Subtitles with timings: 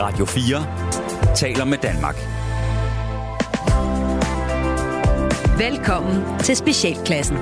[0.00, 2.16] Radio 4 taler med Danmark.
[5.58, 7.36] Velkommen til Specialklassen.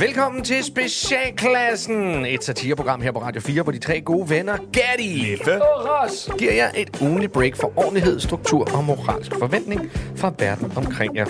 [0.00, 5.36] Velkommen til Specialklassen, et satireprogram her på Radio 4, hvor de tre gode venner, Gatti
[5.46, 10.72] og Ross, giver jer et ugenligt break for ordentlighed, struktur og moralsk forventning fra verden
[10.76, 11.26] omkring jer.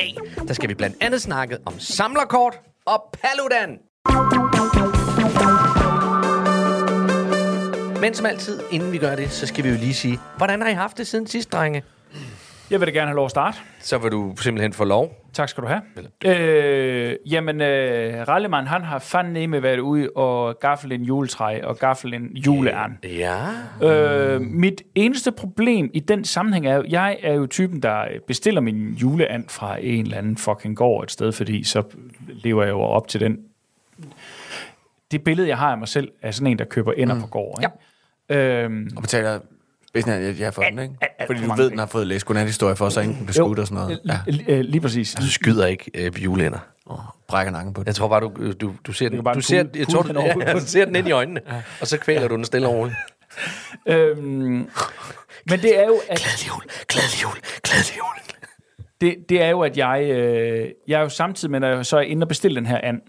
[0.00, 0.16] Dag,
[0.48, 3.78] der skal vi blandt andet snakke om samlerkort og Paludan.
[8.00, 10.68] Men som altid, inden vi gør det, så skal vi jo lige sige, hvordan har
[10.68, 11.84] I haft det siden sidst, drenge?
[12.70, 13.58] Jeg vil da gerne have lov at starte.
[13.80, 15.16] Så vil du simpelthen få lov.
[15.32, 15.82] Tak skal du have.
[16.24, 22.14] Øh, jamen, øh, Rallemann, han har fandme været ude og gaffel en juletræ og gaffel
[22.14, 22.98] en juleærn.
[23.04, 23.36] Ja.
[23.82, 28.94] Øh, mit eneste problem i den sammenhæng er jeg er jo typen, der bestiller min
[28.94, 31.82] juleand fra en eller anden fucking gård et sted, fordi så
[32.28, 33.38] lever jeg jo op til den.
[35.10, 37.20] Det billede, jeg har af mig selv, er sådan en, der køber ender mm.
[37.20, 37.58] på gård.
[37.62, 37.72] Ikke?
[38.30, 38.62] Ja.
[38.64, 39.38] Øhm, Og betaler
[39.92, 40.94] hvis den er, jeg har fået den, ikke?
[41.00, 43.26] alt- alt Fordi for du ved, den har fået læst godnat-historie for sig, inden den
[43.26, 44.00] blev skudt og sådan noget.
[44.06, 44.52] Ja.
[44.54, 45.14] Øh, lige præcis.
[45.20, 46.58] Du skyder ikke øh, juleænder.
[46.86, 47.86] Og brækker nakken på det.
[47.86, 50.60] Jeg tror bare, du, du, du ser den, du ser, jeg tror, du, ja, du
[50.60, 51.40] ser den ind i øjnene,
[51.80, 52.96] og så kvæler du den stille og roligt.
[53.86, 54.22] Øhm,
[55.46, 58.36] men det er jo, at, Glædelig jul, glædelig jul, glædelig jul.
[59.00, 61.96] det, det er jo, at jeg, øh, jeg er jo samtidig med, når jeg så
[61.96, 63.00] er inde og bestille den her and,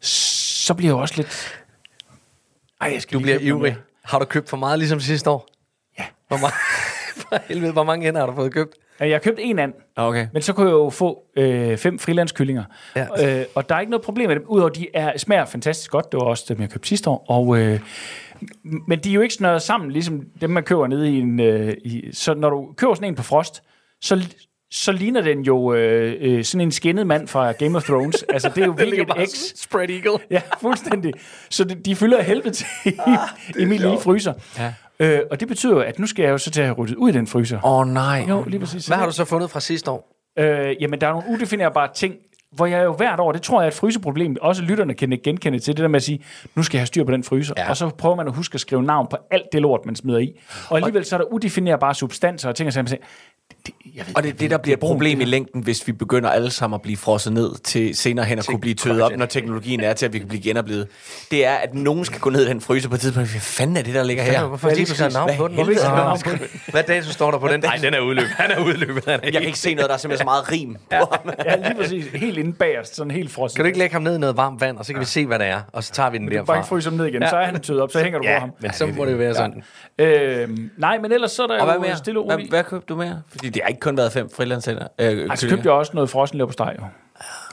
[0.00, 1.58] så bliver jeg jo også lidt...
[2.80, 3.76] Ej, jeg skal Du bliver ivrig.
[4.04, 5.48] Har du købt for meget ligesom sidste år?
[6.28, 6.54] Hvor mange,
[7.20, 8.74] for helvede, hvor mange ender har du fået købt?
[9.00, 10.26] Jeg har købt en and, Okay.
[10.32, 12.64] men så kunne jeg jo få øh, fem frilandskyllinger.
[12.96, 13.38] Ja.
[13.40, 16.12] Øh, og der er ikke noget problem med dem, udover de er, smager fantastisk godt.
[16.12, 17.24] Det var også dem, jeg købte sidste år.
[17.28, 17.80] Og, øh,
[18.62, 21.40] men de er jo ikke snørret sammen, ligesom dem, man køber nede i en...
[21.40, 23.62] Øh, i, så når du køber sådan en på frost,
[24.00, 24.34] så,
[24.76, 28.24] så ligner den jo øh, øh, sådan en skinnet mand fra Game of Thrones.
[28.28, 29.52] altså, det er jo virkelig et X.
[29.56, 30.18] Spread eagle.
[30.30, 31.12] Ja, fuldstændig.
[31.50, 32.90] Så de, de fylder helvede til i,
[33.58, 34.32] i min lille fryser.
[34.58, 34.72] Ja.
[35.00, 36.94] Øh, og det betyder jo, at nu skal jeg jo så til at have ryddet
[36.94, 37.58] ud i den fryser.
[37.64, 38.26] Åh oh, nej.
[38.28, 38.86] Jo, lige præcis.
[38.86, 40.12] Hvad har du så fundet fra sidste år?
[40.38, 42.14] Øh, jamen, der er nogle udefinerbare ting,
[42.52, 45.58] hvor jeg jo hvert år, det tror jeg er et fryseproblem, også lytterne kan genkende
[45.58, 46.24] til, det der med at sige,
[46.54, 47.70] nu skal jeg have styr på den fryser, ja.
[47.70, 50.18] og så prøver man at huske at skrive navn på alt det lort, man smider
[50.18, 50.40] i.
[50.68, 53.02] Og alligevel så er der udefinerbare substanser og ting, og så man siger,
[53.66, 55.92] det, jeg ved, Og det er det, der bliver et problem i længden, hvis vi
[55.92, 59.12] begynder alle sammen at blive frosset ned til senere hen at kunne blive tøet op,
[59.16, 60.88] når teknologien er til, at vi kan blive genoplevet.
[61.30, 63.30] Det er, at nogen skal gå ned i den fryser på et tidspunkt.
[63.30, 64.44] Hvad fanden er det, der ligger her?
[64.46, 65.56] Hvorfor ikke sat navn på den?
[66.70, 67.60] Hvad- dato står der på den?
[67.60, 68.30] Nej, den er udløbet.
[68.30, 69.04] Han er udløbet.
[69.04, 70.76] Han er Jeg kan ikke se noget, der er simpelthen så meget rim.
[70.90, 71.14] på.
[71.44, 72.04] Ja, lige præcis.
[72.14, 73.56] Helt inde bagerst, sådan helt frosset.
[73.56, 75.26] Kan du ikke lægge ham ned i noget varmt vand, og så kan vi se,
[75.26, 76.56] hvad det er, og så tager vi den Du kan bare derfra.
[76.58, 78.50] ikke fryse ham ned igen, så er han tøet op, så hænger du på ham.
[78.60, 79.62] men så må det være sådan.
[79.98, 81.54] Øh, nej, men ellers så er der
[81.90, 82.50] jo stille og Hvad, roligt.
[82.50, 83.22] hvad købte du mere?
[83.30, 84.86] Fordi det har ikke kun været fem frilandsætter.
[85.00, 86.84] Øh, Altså, købte jeg også noget frossen på steg, jo.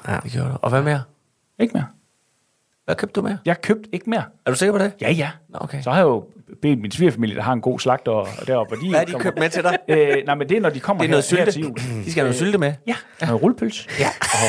[0.08, 0.56] Ja, det gjorde du.
[0.62, 1.03] Og hvad mere?
[1.59, 1.86] Ikke mere.
[2.86, 3.38] Hvad købte du mere?
[3.46, 4.24] Jeg købte ikke mere.
[4.46, 4.91] Er du sikker på det?
[5.02, 5.30] Ja, ja.
[5.50, 5.81] Nå, okay.
[5.81, 6.25] Så har jeg jo
[6.62, 9.12] bedt min svigerfamilie, der har en god slagter og deroppe, og de Hvad har de
[9.12, 9.78] kommer- købt med til dig?
[9.90, 11.52] Øh, nej, men det er, når de kommer Det er noget her, her sylte.
[11.52, 12.03] til jul.
[12.06, 12.74] De skal have noget sylte med.
[12.88, 13.88] Ja, noget rullepøls.
[14.00, 14.08] Ja.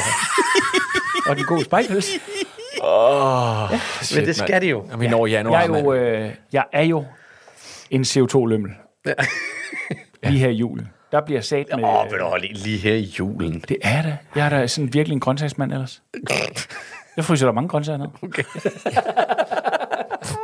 [1.26, 2.08] Og, og den gode spejpøls.
[4.16, 4.86] Men det skal de jo.
[4.92, 7.04] Og vi når januar, Jeg er jo, øh, jeg er jo
[7.90, 8.70] en CO2-lømmel.
[10.22, 10.88] Lige her i julen.
[11.14, 11.84] Der bliver sat med...
[11.84, 13.64] Åh, vil du holde lige her i julen?
[13.68, 14.16] Det er det.
[14.36, 16.02] Jeg er da sådan virkelig en grøntsagsmand ellers.
[17.16, 18.06] Jeg fryser der mange grøntsager ned.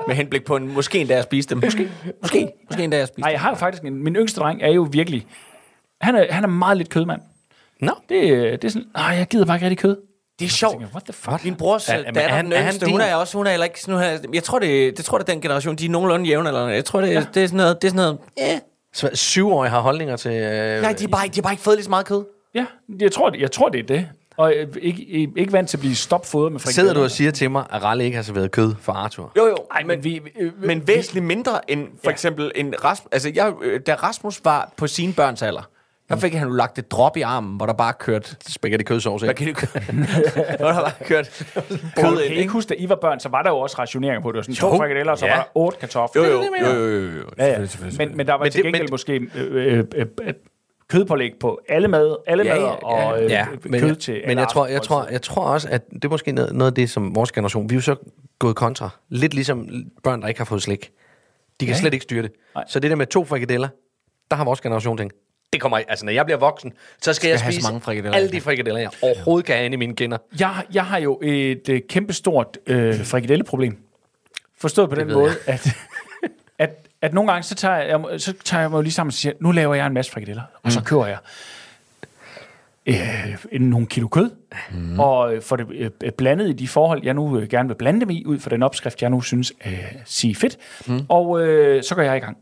[0.07, 1.59] Med henblik på en, måske en dag at spise dem.
[1.65, 1.91] Måske.
[2.23, 2.49] Måske.
[2.71, 4.69] Måske en dag at spise Nej, jeg har jo faktisk en, min yngste dreng er
[4.73, 5.27] jo virkelig...
[6.01, 7.21] Han er, han er meget lidt kødmand.
[7.81, 7.93] Nå.
[8.09, 9.97] Det, øh, det er sådan, nej, jeg gider bare ikke rigtig kød.
[10.39, 10.73] Det er sjovt.
[10.73, 11.45] tænker, what the fuck?
[11.45, 12.93] Min brors ja, er- datter, er han- den er han yngste, din?
[12.93, 15.19] hun er også, hun er heller ikke sådan, hun er, jeg tror, det, det tror,
[15.19, 17.25] det er den generation, de er nogenlunde jævne, eller jeg tror, det, ja.
[17.35, 18.19] det er sådan noget, det er sådan noget,
[18.51, 18.61] yeah.
[18.93, 20.31] Så syvårige har holdninger til...
[20.33, 22.25] Øh, Nej, de har bare, ikke- de har bare ikke fået lige så meget kød.
[22.55, 22.67] Ja,
[23.01, 24.09] jeg tror, det, jeg tror, det er det.
[24.37, 26.83] Og øh, ikke, ikke, ikke vant til at blive stopfodret med frikadeller.
[26.83, 29.33] Sidder du og siger til mig, at Ralle ikke har serveret kød for Arthur?
[29.37, 30.21] Jo, jo, Ej, men vi...
[30.41, 34.73] Øh, men væsentligt mindre end for eksempel en Rasmus, altså jeg, øh, da Rasmus var
[34.77, 35.69] på sine børns alder,
[36.11, 39.23] der fik han jo lagt et drop i armen, hvor der bare kørte, Spaghetti kødsovs,
[39.23, 39.55] hvad ikke?
[39.55, 39.81] kan du
[40.59, 41.31] hvor der bare kørte
[41.97, 42.53] kød ind, ikke?
[42.53, 44.45] huske, da I var børn, så var der jo også rationeringer på det.
[44.45, 45.33] Sådan to frikadeller, og så Ja.
[45.37, 46.27] var der otte kartofler.
[46.27, 47.25] Jo, jo, jo, jo, jo, jo.
[47.39, 47.67] Ja, ja.
[47.99, 50.35] Men, men der var Men til det- gengæld men- måske øh, øh, øh,
[50.89, 52.87] kødpålæg på alle mad, alle Ja, ja, ja, mader, ja.
[53.11, 55.69] og øh, Ja, men, kød jeg, til men jeg tror, jeg, tror, jeg tror også,
[55.71, 57.97] at det er måske noget, noget af det, som vores generation, vi er jo så
[58.39, 58.91] gået kontra.
[59.09, 59.69] Lidt ligesom
[60.03, 60.91] børn, der ikke har fået slik.
[61.61, 61.81] De kan Ja.
[61.81, 62.33] slet ikke styre det.
[62.55, 62.65] Nej.
[62.69, 63.69] Så det der med to frikadeller,
[64.31, 65.15] der har vores generation tænkt,
[65.53, 65.91] det kommer ikke.
[65.91, 68.33] Altså, når jeg bliver voksen, så skal, jeg have så spise mange frikadeller, alle jeg
[68.33, 70.19] de frikadeller, jeg overhovedet kan have inde i mine kinder.
[70.41, 73.79] Jeg, jeg har jo et øh, kæmpestort øh, frikadelleproblem.
[74.59, 75.69] Forstået på den ved måde, at,
[76.59, 76.71] at,
[77.03, 79.33] at nogle gange, så tager, jeg, så tager jeg mig jo lige sammen og siger,
[79.41, 81.19] nu laver jeg en masse frikadeller, og så kører jeg
[82.87, 84.31] øh, en- nogle kilo kød,
[84.73, 85.01] mm.
[85.01, 85.67] og øh, får det
[86.03, 88.51] øh, blandet i de forhold, jeg nu øh, gerne vil blande dem i, ud fra
[88.51, 90.57] den opskrift, jeg nu synes øh, sige fedt.
[90.87, 91.01] Mm.
[91.09, 92.37] Og øh, så går jeg i gang.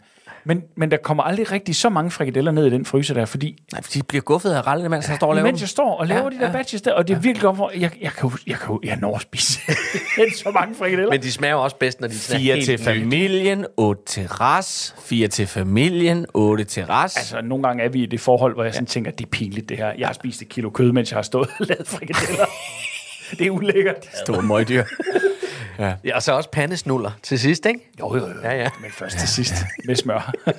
[0.45, 3.63] Men, men der kommer aldrig rigtig så mange frikadeller ned i den fryser der, fordi
[3.73, 6.07] Nej, de bliver guffet af Ralle, mens han står og laver mens jeg står og
[6.07, 6.53] laver Ja, ja, de der ja.
[6.53, 9.15] batches der, og det er virkelig godt, hvor jeg, jeg, kan jeg kan jeg når
[9.15, 9.61] at spise
[10.45, 11.11] så mange frikadeller.
[11.11, 14.95] Men de smager også bedst, når de smager Fire helt til familien, otte til ras.
[15.05, 17.17] Fire til familien, otte til ras.
[17.17, 19.69] Altså, nogle gange er vi i det forhold, hvor jeg sådan tænker, det er pinligt
[19.69, 19.93] det her.
[19.99, 22.47] Jeg har spist et kilo kød, mens jeg har stået og lavet frikadeller.
[23.39, 24.09] det er ulækkert.
[24.27, 24.85] Store møgdyr.
[25.79, 27.81] Ja, og så også pandesnuller til sidst, ikke?
[28.01, 28.35] Jo, jo, jo.
[28.43, 28.69] Ja, ja.
[28.81, 29.55] Men først til sidst
[29.85, 30.33] med smør.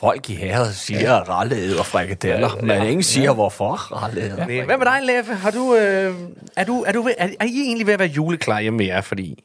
[0.00, 4.46] Folk i herret siger, at Ralle æder frikadeller, men ingen siger, hvorfor Ralle æder.
[4.46, 4.64] Nej.
[4.64, 5.34] Hvad med dig, Leffe?
[5.34, 6.14] Har du, øh,
[6.56, 8.86] er, du, er, du ved, er, er I egentlig ved at være juleklar hjemme med
[8.86, 9.00] jer?
[9.00, 9.44] Fordi...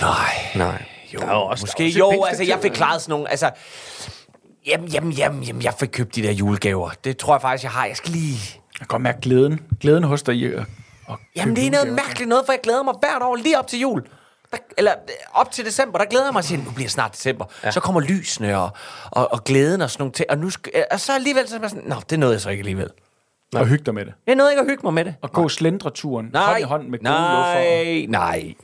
[0.00, 0.16] Nej.
[0.54, 0.84] Nej.
[1.14, 3.30] Jo, der er også, Måske der er også jo, altså jeg fik klaret sådan nogle,
[3.30, 3.50] altså...
[4.66, 6.90] Jamen, jamen, jamen, jamen, jeg fik købt de der julegaver.
[7.04, 7.86] Det tror jeg faktisk, jeg har.
[7.86, 8.38] Jeg skal lige...
[8.54, 9.60] Jeg kan godt mærke glæden.
[9.80, 10.52] Glæden hos dig i
[11.08, 13.66] at Jamen, det er noget mærkeligt noget, for jeg glæder mig hvert år lige op
[13.66, 14.02] til jul.
[14.52, 17.44] Der, eller øh, op til december, der glæder jeg mig til, nu bliver snart december.
[17.64, 17.70] Ja.
[17.70, 18.70] Så kommer lysene og,
[19.10, 20.30] og, og glæden og sådan nogle ting.
[20.30, 22.50] Og, nu skal, og så alligevel, så er jeg sådan, nå, det nåede jeg så
[22.50, 22.90] ikke alligevel.
[23.54, 24.14] og hygge dig med det.
[24.26, 25.14] Jeg nåede ikke at hygge mig med det.
[25.22, 28.04] Og gå slendreturen Nej, hånd i hånd med gode luffer.
[28.06, 28.54] nej, nej.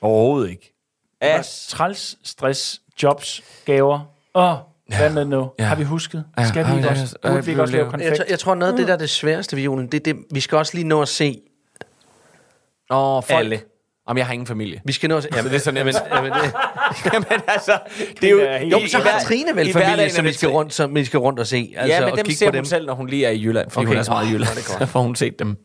[0.00, 0.72] Overhovedet ikke.
[1.20, 1.66] As.
[1.68, 4.00] Træls, stress, jobs, gaver.
[4.34, 4.54] Åh,
[4.96, 5.50] hvad med nu?
[5.58, 5.64] Ja.
[5.64, 6.24] Har vi husket?
[6.38, 7.16] Ja, Skal vi vi- også?
[7.24, 8.16] ja, lave laver- Jeg, konfekt?
[8.16, 10.16] tror- jeg tror, noget af det, der er det sværeste ved julen, det er det,
[10.32, 11.40] vi skal også lige nå at se
[12.90, 13.38] Åh, folk.
[13.38, 13.60] alle.
[14.08, 14.80] Om jeg har ingen familie.
[14.84, 15.28] Vi skal nå se...
[15.36, 15.94] Jamen, det er så nemt.
[16.14, 16.52] Jamen, det,
[17.12, 17.78] Jamen altså,
[18.20, 18.40] det er jo...
[18.40, 21.18] er jo, men så har Trine vel familie, som vi skal, rundt, som vi skal
[21.20, 21.74] rundt og se.
[21.76, 22.64] Altså, Ja, men dem ser på hun dem.
[22.64, 23.88] selv, når hun lige er i Jylland, fordi Okay.
[23.88, 24.56] hun er så meget i Åh, Jylland.
[24.80, 25.56] Så får hun set dem.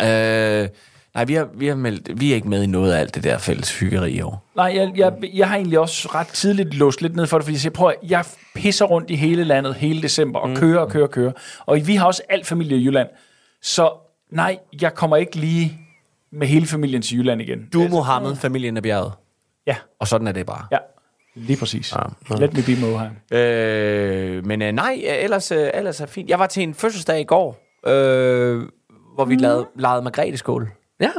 [0.00, 0.62] Ja.
[0.62, 0.68] Øh,
[1.14, 3.24] nej, vi, har, vi, har meldt, vi er ikke med i noget af alt det
[3.24, 4.50] der fælles hyggeri i år.
[4.56, 7.54] Nej, jeg, jeg, jeg har egentlig også ret tidligt låst lidt ned for det, fordi
[7.54, 8.24] jeg siger, prøv at, jeg
[8.54, 10.56] pisser rundt i hele landet hele december, og mm.
[10.56, 11.32] kører og kører og kører.
[11.66, 13.08] Og vi har også alt familie i Jylland.
[13.62, 13.90] Så
[14.32, 15.78] nej, jeg kommer ikke lige
[16.32, 17.68] med hele familien til Jylland igen.
[17.72, 19.12] Du, Mohammed, familien af bjerget.
[19.66, 20.66] Ja, Og sådan er det bare.
[20.72, 20.78] ja.
[21.34, 21.92] Lige præcis.
[22.30, 22.36] Ja.
[22.36, 23.38] Let me be Mohan.
[23.40, 26.30] Øh, men øh, nej, øh, ellers, øh, ellers er fint.
[26.30, 28.62] Jeg var til en fødselsdag i går, øh,
[29.14, 30.68] hvor vi lavede, lavede Margrethe-skål.
[31.00, 31.10] Ja.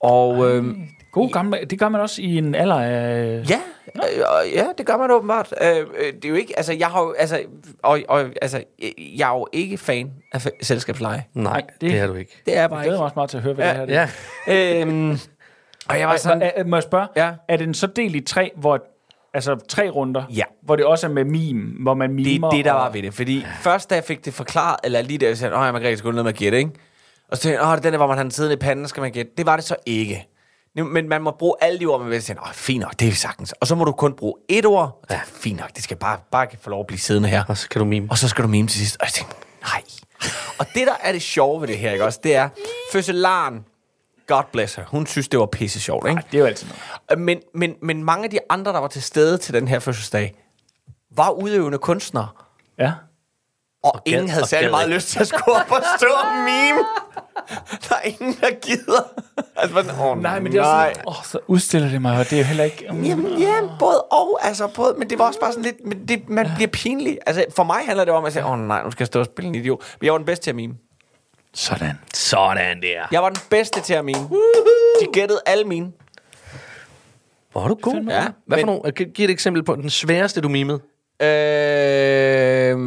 [0.00, 0.64] Og øh,
[1.12, 3.44] God gamle, det gør man også i en alder af...
[3.50, 3.60] ja,
[3.96, 5.54] øh, ja, det gør man åbenbart.
[5.62, 7.40] Øh, øh, det er jo ikke, altså, jeg har jo, altså,
[7.82, 8.64] og, og, altså,
[9.16, 11.24] jeg er jo ikke fan af f- selskabsleje.
[11.34, 12.42] Nej, det, det- det er du ikke.
[12.46, 12.98] Det er jeg Jeg bare glæder ikke.
[12.98, 14.06] mig også meget til at høre, hvad Ja, det her
[14.46, 14.54] er.
[14.76, 14.80] ja.
[14.80, 15.18] øhm,
[15.88, 17.06] og jeg var Sådan, sådan, er, må jeg spørge?
[17.16, 17.30] Ja.
[17.48, 18.84] Er den så delt i tre, hvor,
[19.34, 20.42] altså tre runder, Ja.
[20.62, 22.46] hvor det også er med meme, hvor man det mimer?
[22.46, 23.14] er det, der og- var ved det.
[23.14, 25.96] Fordi først, da jeg fik det forklaret, eller lige da jeg sagde, åh, jeg Margrethe
[25.96, 26.70] skulle noget med at gætte, ikke?
[27.30, 28.58] Og så tænkte jeg, åh, det er den der, hvor man har den siddende i
[28.58, 29.30] panden, skal man gætte.
[29.38, 30.28] Det var det så ikke.
[30.74, 33.12] Men man må bruge alle de ord, man vil sige, åh, fint nok, det er
[33.12, 33.52] sagtens.
[33.52, 35.04] Og så må du kun bruge et ord.
[35.10, 35.20] Ja.
[35.26, 37.44] Fint nok, det skal bare, bare få lov at blive siddende her.
[37.48, 38.06] Og så kan du mime.
[38.10, 38.96] Og så skal du mime til sidst.
[39.00, 39.82] Og jeg tænkte, nej.
[40.58, 42.48] Og det, der er det sjove ved det her, ikke også, det er,
[42.92, 43.64] fødselaren,
[44.26, 46.22] God bless her, hun synes, det var pisse sjovt, ikke?
[46.30, 47.20] Det er jo altid noget.
[47.20, 50.34] Men, men, men mange af de andre, der var til stede til den her fødselsdag,
[51.10, 52.28] var udøvende kunstnere.
[52.78, 52.92] Ja.
[53.82, 56.34] Og, og ingen gad- havde særlig meget lyst til at skulle op og stå og
[56.48, 56.78] meme.
[57.88, 59.02] Der er ingen, der gider.
[59.56, 60.92] Altså, man, oh, Nej, men det er nej.
[60.94, 62.86] sådan, åh, så udstiller det mig, og det er jo heller ikke...
[62.92, 66.08] Mm, Jamen, ja, både og, altså, både, men det var også bare sådan lidt, men
[66.08, 67.18] det, man bliver pinlig.
[67.26, 69.06] Altså, for mig handler det om, at jeg siger, åh oh, nej, nu skal jeg
[69.06, 69.96] stå og spille en idiot.
[70.00, 70.74] Men jeg var den bedste til at mime.
[71.54, 71.98] Sådan.
[72.14, 73.06] Sådan der.
[73.12, 74.28] Jeg var den bedste til at mime.
[75.00, 75.92] De gættede alle mine.
[77.52, 77.94] Hvor er du god.
[77.94, 78.92] Ja, Hvad men- for nogle?
[78.92, 80.80] Giv giv et eksempel på den sværeste, du mimede.
[81.20, 82.78] Øh,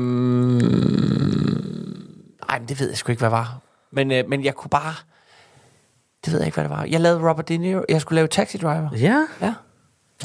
[2.47, 3.59] nej, men det ved jeg sgu ikke, hvad var.
[3.91, 4.93] Men, øh, men jeg kunne bare...
[6.25, 6.83] Det ved jeg ikke, hvad det var.
[6.83, 7.81] Jeg lavede Robert De Niro.
[7.89, 8.89] Jeg skulle lave Taxi Driver.
[8.93, 9.27] Ja.
[9.41, 9.53] Ja.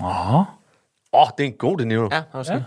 [0.02, 0.34] Åh.
[0.34, 0.46] Åh,
[1.12, 2.08] oh, det er en god det Niro.
[2.12, 2.58] Ja, også ja.
[2.58, 2.64] ja.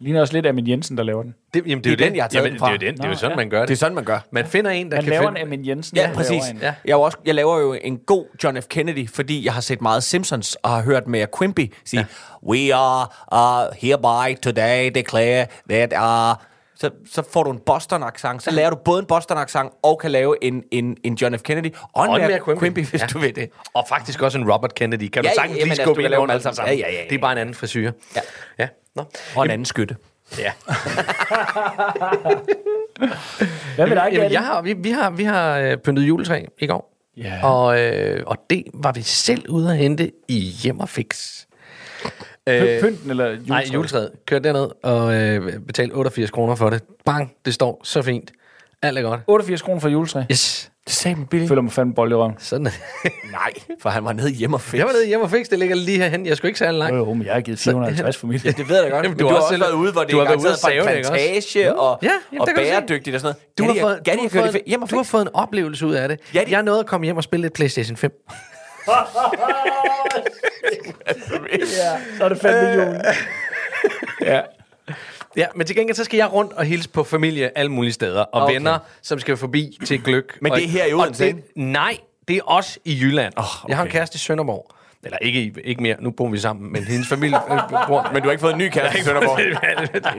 [0.00, 1.34] Ligner også lidt af min Jensen, der laver den.
[1.54, 2.66] Det, jamen, det er, Det er jo den, jeg har taget jamen, den fra.
[2.72, 2.96] Det er jo den.
[2.96, 3.36] Det er jo sådan, ja.
[3.36, 3.68] man gør det.
[3.68, 4.18] Det er sådan, man gør.
[4.30, 5.40] Man finder en, der Man kan laver finde...
[5.40, 5.96] en af min Jensen.
[5.96, 6.48] Ja, der laver præcis.
[6.50, 6.58] en.
[6.62, 6.74] Ja.
[6.84, 8.66] Jeg, også, jeg laver jo en god John F.
[8.68, 12.48] Kennedy, fordi jeg har set meget Simpsons og har hørt med Quimpy sige, ja.
[12.50, 16.44] We are uh, hereby today declare that uh,
[16.76, 18.38] så, så får du en Boston-accent.
[18.42, 21.42] Så lærer du både en Boston-accent og kan lave en, en, en John F.
[21.42, 22.60] Kennedy og en, Og en Quimpy.
[22.60, 23.06] Quimpy, hvis Ja.
[23.06, 23.50] du vil det.
[23.74, 25.08] Og faktisk også en Robert Kennedy.
[25.08, 26.56] Kan Ja, du sagtens jamen, lige altså, skubbe kan ind lave under sammen?
[26.56, 26.78] sammen.
[26.78, 27.92] Ja, ja, ja, Det er bare en anden frisyr.
[28.16, 28.20] Ja.
[28.58, 28.68] Ja.
[28.96, 29.04] Nå.
[29.36, 29.96] Og en anden skytte.
[30.38, 30.52] Ja.
[33.76, 36.66] Hvad med dig, Jamen, jeg har, vi, vi har, vi har øh, pyntet juletræ i
[36.66, 36.94] går.
[37.16, 37.46] Ja.
[37.46, 41.40] Og, øh, og det var vi selv ude at hente i Hjem og Fix.
[42.50, 43.48] Py- Pynten eller juletræet?
[43.48, 44.10] Nej, juletræet.
[44.26, 46.82] Kør derned og øh, betal 88 kroner for det.
[47.04, 48.32] Bang, det står så fint.
[48.82, 49.20] Alt er godt.
[49.26, 50.22] 88 kroner for juletræ.
[50.32, 50.70] Yes.
[50.86, 51.48] Det Sam billigt.
[51.48, 52.34] føler mig fandme bold i røven.
[52.38, 52.70] Sådan er.
[53.32, 54.78] Nej, for han var nede hjemme og fik.
[54.78, 56.26] Jeg var nede hjemme og fik det ligger lige herhen.
[56.26, 56.96] Jeg skulle ikke særlig langt.
[56.96, 58.42] Jo, jo, men jeg har givet 450 for mit.
[58.42, 59.04] Det ved jeg da godt.
[59.04, 61.98] Jamen, Men du, har også været ude, hvor det du er garanteret fra plantage og,
[62.02, 63.58] Ja, jamen, og du bæredygtigt og sådan noget.
[63.58, 64.28] Du har, fået, du, jeg har
[64.80, 66.20] fået, du har fået en oplevelse ud af det.
[66.34, 68.10] Ja, det- Jeg nåede at komme hjem og spille lidt PlayStation 5.
[71.50, 73.00] Ja, så er det 5 millioner.
[74.20, 74.40] Ja.
[75.36, 78.20] Ja, men til gengæld så skal jeg rundt og hilse på familie alle mulige steder.
[78.20, 78.54] Og Okay.
[78.54, 80.38] venner, som skal forbi til gløk.
[80.40, 81.36] Men og, det er her i Odense, det-?
[81.56, 81.98] Nej,
[82.28, 83.32] det er også i Jylland.
[83.36, 83.68] Oh, okay.
[83.68, 84.70] Jeg har en kæreste i Sønderborg.
[85.04, 88.10] Eller ikke, ikke mere, nu bor vi sammen, men hendes familie øh, bor...
[88.12, 89.40] Men du har ikke fået en ny kæreste i Sønderborg.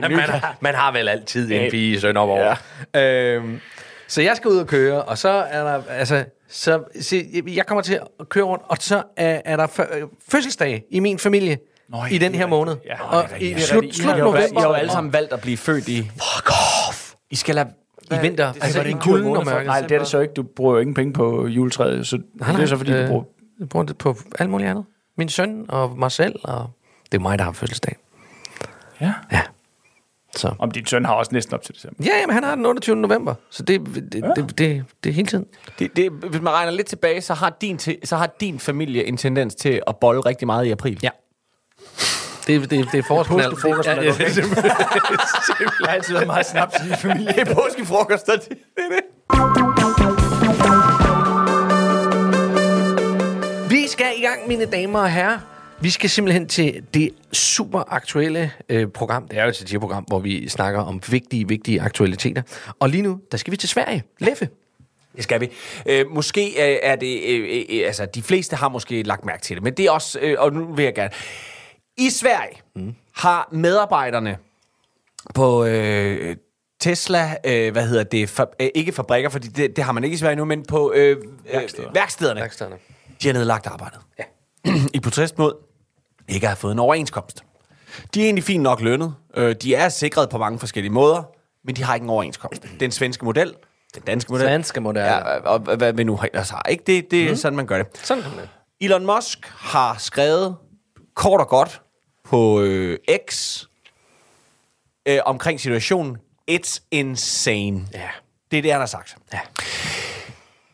[0.00, 2.56] man, har, man har vel altid en pige i Sønderborg.
[2.94, 3.34] Ja.
[3.34, 3.60] Øhm,
[4.08, 7.82] så jeg skal ud og køre, og så er der, altså, så, se, jeg kommer
[7.82, 11.58] til at køre rundt, og så er, er der øh, fødselsdag i min familie
[11.88, 12.76] Nå, i ja, den her er måned.
[12.86, 14.38] Ja, og er i er slut, slut november.
[14.38, 16.02] I har jo og- alle sammen valgt at blive født i...
[16.02, 16.50] Fuck
[16.88, 17.12] off!
[17.30, 17.68] I skal lade...
[18.10, 18.52] I vinter.
[18.52, 19.66] Det, Altså, det i en kulden og for- mørket.
[19.66, 20.34] Nej, det er det så ikke.
[20.34, 23.06] Du bruger jo ingen penge på juletræet, så Nej, det er så fordi, øh, du
[23.08, 23.24] bruger...
[23.60, 24.84] Jeg bruger det på alt muligt andet.
[25.18, 26.70] Min søn og mig selv, og
[27.12, 27.96] det er mig, der har fødselsdag.
[29.00, 29.12] Ja.
[29.32, 29.42] Ja.
[30.36, 30.54] Så.
[30.58, 32.04] Om din søn har også næsten op til december.
[32.06, 32.96] Ja, jamen, han har den 28.
[32.96, 35.46] november, så det, det, det, det, det, det er hele tiden.
[35.78, 39.16] Det, det, hvis man regner lidt tilbage, så har, din, så har din familie en
[39.16, 41.00] tendens til at bolle rigtig meget i april.
[41.02, 41.08] Ja.
[42.46, 43.50] Det, det, det er forårsknald.
[43.50, 44.34] Påskefrokosten er Ja, ja, godt væk.
[45.60, 47.32] Jeg har altid været meget snaps i min familie.
[47.32, 48.32] Det er påskefrokoster.
[48.36, 49.02] Det er det.
[53.70, 55.38] Vi skal i gang, mine damer og herrer.
[55.80, 59.28] Vi skal simpelthen til det super aktuelle øh, program.
[59.28, 62.42] Det er jo et satireprogram, hvor vi snakker om vigtige, vigtige aktualiteter.
[62.80, 64.02] Og lige nu, der skal vi til Sverige.
[64.18, 64.48] Leffe.
[65.16, 65.48] Det skal vi.
[65.86, 67.20] Øh, måske øh, er det...
[67.28, 70.18] Øh, øh, altså, de fleste har måske lagt mærke til det, men det er også...
[70.22, 71.10] Øh, og nu vil jeg gerne...
[71.98, 72.94] I Sverige mm.
[73.12, 74.38] har medarbejderne
[75.34, 76.36] på øh,
[76.80, 80.14] Tesla, øh, hvad hedder det, for, øh, ikke fabrikker, fordi det, det har man ikke
[80.14, 81.16] i Sverige nu, men på øh,
[81.52, 81.88] værksteder.
[81.88, 82.76] Øh, værkstederne, Værkstederne.
[83.22, 84.00] de har nedlagt arbejdet.
[84.18, 84.24] Ja.
[84.94, 85.54] I protest mod
[86.28, 87.44] ikke at have fået en overenskomst.
[88.14, 89.14] De er egentlig fint nok lønnet.
[89.36, 91.22] Øh, de er sikret på mange forskellige måder,
[91.64, 92.66] men de har ikke en overenskomst.
[92.80, 93.54] Den svenske model,
[93.94, 94.46] den danske model.
[94.46, 96.62] Svenske model, Ja, og, og hvad vi nu ellers har.
[96.68, 96.84] Ikke?
[96.86, 97.36] Det, det er mm.
[97.36, 97.86] sådan, man gør det.
[97.94, 98.46] Sådan kan man.
[98.80, 100.56] Elon Musk har skrevet
[101.14, 101.82] kort og godt
[102.26, 102.98] på øh,
[103.30, 103.62] X
[105.08, 106.16] øh, omkring situationen.
[106.50, 107.86] It's insane.
[107.94, 108.08] Ja.
[108.50, 109.16] Det er det, han har sagt.
[109.32, 109.40] Ja.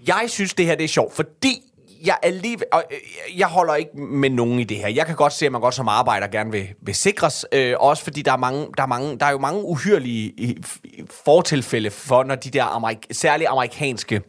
[0.07, 1.63] Jeg synes, det her det er sjovt, fordi
[2.05, 4.89] jeg alligevel, og, øh, jeg holder ikke med nogen i det her.
[4.89, 8.05] Jeg kan godt se, at man godt som arbejder gerne vil, vil sikres, øh, også
[8.05, 9.65] fordi der er, mange, der, er mange, der er jo mange
[10.37, 10.63] i
[11.25, 14.23] fortilfælde for, når de der amerik- særligt amerikanske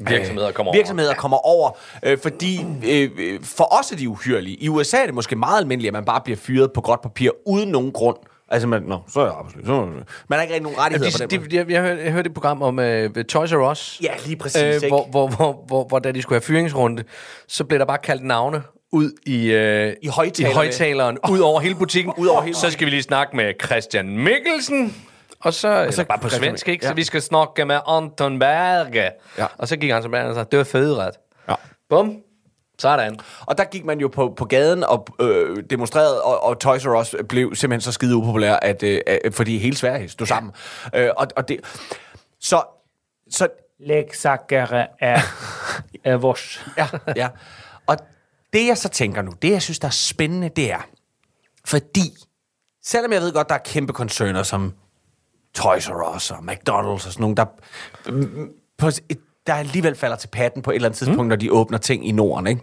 [0.00, 0.78] Virksomheder kommer over.
[0.78, 1.70] virksomheder kommer over,
[2.02, 3.10] øh, fordi øh,
[3.42, 4.56] for os er de uhyrlige.
[4.56, 7.30] I USA er det måske meget almindeligt, at man bare bliver fyret på gråt papir,
[7.46, 8.16] uden nogen grund.
[8.48, 9.66] Altså, man, nå, så er jeg arbejdsløs.
[9.66, 11.50] Så, man har ikke rigtig nogen rettigheder på den De, måde.
[11.50, 14.00] de, jeg, jeg, hørte, jeg hørte et program om uh, Toys R Us.
[14.02, 17.04] Ja, lige præcis, Øh, hvor, hvor, hvor, hvor, hvor, da de skulle have fyringsrunde,
[17.48, 20.52] så blev der bare kaldt navne ud i, øh, I højtalerne.
[20.52, 22.12] i højtaleren, ud over hele butikken.
[22.16, 24.94] Ud over hele så skal vi lige snakke med Christian Mikkelsen.
[25.42, 26.84] Og så, og så bare på svensk, ikke?
[26.84, 26.90] ja.
[26.90, 29.10] Så vi skal snakke med Anton Berge.
[29.38, 29.46] Ja.
[29.58, 31.14] Og så gik han som og sagde, det var fedret.
[31.48, 31.54] Ja.
[31.88, 32.16] Bum.
[32.78, 33.18] Sådan.
[33.46, 37.00] Og der gik man jo på, på gaden og øh, demonstrerede, og, og Toys R
[37.00, 40.52] Us blev simpelthen så skide upopulær, at, øh, at, fordi hele Sverige stod sammen.
[40.94, 41.60] Øh, og, og det,
[42.40, 42.62] så,
[43.30, 43.48] så
[43.80, 45.20] Leksakkere er,
[46.04, 46.66] er vores.
[46.78, 47.28] ja, ja.
[47.86, 47.96] Og
[48.52, 50.88] det jeg så tænker nu, det jeg synes, der er spændende, det er,
[51.64, 52.16] fordi,
[52.84, 54.74] selvom jeg ved godt, der er kæmpe koncerner som
[55.54, 57.44] Toys R Us og McDonald's og sådan nogle, der,
[58.10, 58.90] mm, på,
[59.46, 61.28] der alligevel falder til patten på et eller andet tidspunkt, mm.
[61.28, 62.62] når de åbner ting i Norden, ikke?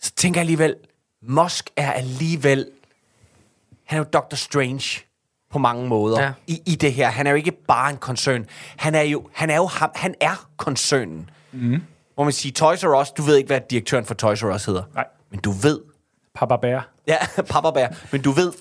[0.00, 0.76] Så tænker jeg alligevel,
[1.22, 2.70] Musk er alligevel,
[3.84, 4.34] han er jo Dr.
[4.34, 5.00] Strange
[5.50, 6.32] på mange måder Ja.
[6.46, 7.08] i, i det her.
[7.10, 8.46] Han er jo ikke bare en koncern.
[8.76, 11.30] Han er jo, han er jo ham, han er koncernen.
[11.52, 11.82] Mm.
[12.14, 14.64] Hvor man siger, Toys R Us, du ved ikke, hvad direktøren for Toys R Us
[14.64, 14.82] hedder.
[14.94, 15.04] Nej.
[15.30, 15.80] Men du ved,
[16.34, 16.88] Papa Bær.
[17.06, 17.16] ja,
[17.50, 18.52] Papa Bear, men du ved,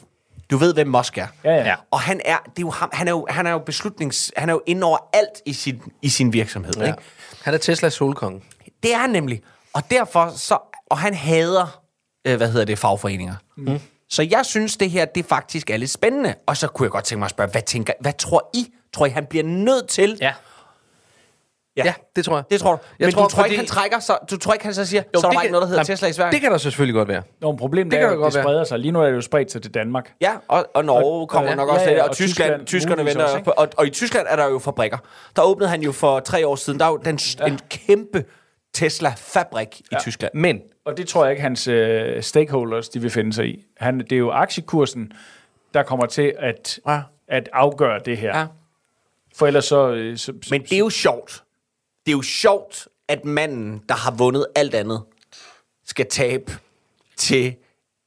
[0.51, 1.27] du ved, hvem Musk er.
[1.43, 1.75] Ja, ja.
[1.91, 4.49] Og han er, det er jo ham, han er jo, han er jo beslutnings, han
[4.49, 6.73] er jo inde over alt i sin, i sin virksomhed.
[6.77, 6.81] Ja.
[6.81, 6.87] Ja.
[6.87, 7.01] Ikke?
[7.43, 8.41] Han er Teslas solkonge.
[8.83, 9.41] Det er han nemlig.
[9.73, 10.57] Og derfor så,
[10.89, 11.81] og han hader,
[12.27, 13.35] øh, hvad hedder det, fagforeninger.
[13.57, 13.79] Mm.
[14.09, 16.35] Så jeg synes, det her, det faktisk er lidt spændende.
[16.47, 18.67] Og så kunne jeg godt tænke mig at spørge, hvad tænker, hvad tror I?
[18.93, 20.17] Tror I, han bliver nødt til?
[20.21, 20.33] Ja.
[21.77, 21.83] Ja.
[21.85, 22.43] Ja, det tror jeg.
[22.51, 22.77] Det tror du.
[22.99, 24.85] Jeg Men tror, du tror fordi- ikke, han trækker, så, du tror ikke, han så
[24.85, 26.31] siger, jo, så er der kan- ikke noget, der hedder Nej, Tesla i Sverige?
[26.31, 27.21] Det kan der selvfølgelig godt være.
[27.41, 28.43] Nå, men problemet Det det kan er, da jo, godt at det være.
[28.43, 28.79] spreder sig.
[28.79, 30.13] Lige nu er det jo spredt sig til Danmark.
[30.21, 32.15] Ja, og, og Norge Og- kommer og- nok ja, også til ja, det, og, og
[32.15, 34.97] Tyskland, Tyskland tyskerne venter, også, og, og i Tyskland er der jo fabrikker.
[35.35, 37.45] Der åbnede han jo for tre år siden, der er jo den, ja.
[37.45, 38.23] en kæmpe
[38.73, 40.33] Tesla-fabrik i Tyskland.
[40.35, 43.65] Men Og det tror jeg ikke, hans øh, stakeholders de vil finde sig i.
[43.77, 45.11] Han, det er jo aktiekursen,
[45.73, 47.01] der kommer til at, Ja.
[47.27, 48.37] at afgøre det her.
[48.39, 48.45] Ja.
[49.35, 49.89] For ellers så...
[49.89, 51.43] øh, så, så Men det er jo sjovt,
[52.05, 55.03] det er jo sjovt, at manden, der har vundet alt andet,
[55.85, 56.59] skal tabe
[57.17, 57.55] til...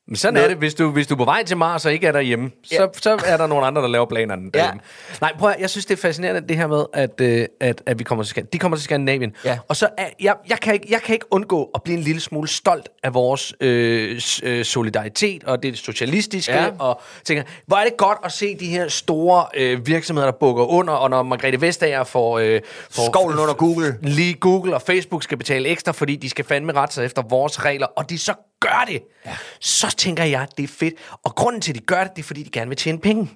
[0.08, 2.06] Men sådan er det, hvis du, hvis du er på vej til Mars og ikke
[2.06, 2.76] er derhjemme, ja.
[2.76, 4.80] så, så er der nogle andre, der laver planerne derhjemme.
[5.20, 7.98] Nej, prøv at, jeg synes, det er fascinerende, det her med, at, øh, at, at
[7.98, 9.32] vi kommer til, Skan- de kommer til Skandinavien.
[9.44, 9.58] Ja.
[9.68, 12.20] Og så er, jeg, jeg, kan ikke, jeg kan ikke undgå at blive en lille
[12.20, 16.52] smule stolt af vores øh, øh, solidaritet og det socialistiske.
[16.52, 16.64] Ja.
[16.64, 16.70] Ja.
[16.78, 20.64] Og tænker, hvor er det godt at se de her store øh, virksomheder, der bukker
[20.64, 22.38] under, og når Margrethe Vestager får...
[22.38, 23.98] Øh, får Skovlen under Google.
[24.02, 27.64] Lige Google og Facebook skal betale ekstra, fordi de skal fandme rette sig efter vores
[27.64, 28.34] regler, og de så
[28.68, 29.36] gør det, ja.
[29.60, 30.94] så tænker jeg, det er fedt.
[31.22, 33.30] Og grunden til, at de gør det, det er, fordi de gerne vil tjene penge.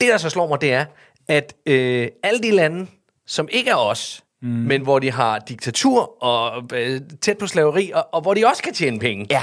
[0.00, 0.84] Det, der så slår mig, det er,
[1.28, 2.86] at øh, alle de lande,
[3.26, 4.48] som ikke er os, mm.
[4.48, 8.62] men hvor de har diktatur og øh, tæt på slaveri, og, og hvor de også
[8.62, 9.42] kan tjene penge, Ja.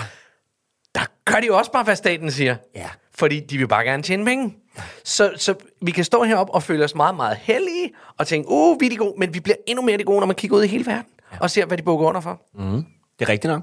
[0.96, 2.56] der gør de jo også bare, hvad staten siger.
[2.76, 2.90] Ja.
[3.16, 4.56] Fordi de vil bare gerne tjene penge.
[5.04, 8.82] Så, så vi kan stå heroppe og føle os meget, meget heldige, og tænke, uh,
[8.82, 10.64] vi er de gode, men vi bliver endnu mere de gode, når man kigger ud
[10.64, 11.38] i hele verden, ja.
[11.40, 12.42] og ser, hvad de bukker under for.
[12.56, 12.86] Mm.
[13.20, 13.62] Det er rigtigt nok.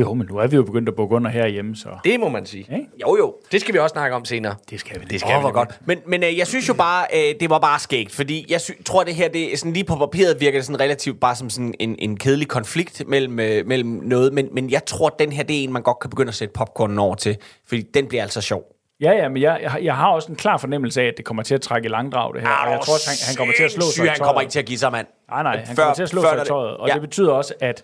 [0.00, 1.88] Jo, men nu er vi jo begyndt at bukke under herhjemme, så...
[2.04, 2.66] Det må man sige.
[2.70, 3.34] Ja, Jo, jo.
[3.52, 4.54] Det skal vi også snakke om senere.
[4.70, 5.04] det skal vi.
[5.04, 5.78] Det skal Åh, vi godt.
[5.84, 8.70] Men, men øh, jeg synes jo bare, øh, det var bare skægt, fordi jeg sy-
[8.86, 11.50] tror, det her, det er sådan lige på papiret virker det sådan relativt bare som
[11.50, 15.32] sådan en, en kedelig konflikt mellem, øh, mellem noget, men, men jeg tror, at den
[15.32, 17.36] her, det er en, man godt kan begynde at sætte popcornen over til,
[17.68, 18.62] fordi den bliver altså sjov.
[19.00, 21.24] Ja, ja, men jeg, jeg, har- jeg har også en klar fornemmelse af, at det
[21.24, 22.48] kommer til at trække i langdrag, det her.
[22.48, 24.40] og jeg tror også, han, han kommer til at slå sig Syg, i han kommer
[24.40, 25.06] ikke til at give sig, mand.
[25.30, 26.76] Nej, nej, han Før- kommer til at slå sig i tøjet.
[26.76, 26.94] Og ja.
[26.94, 27.82] det betyder også, at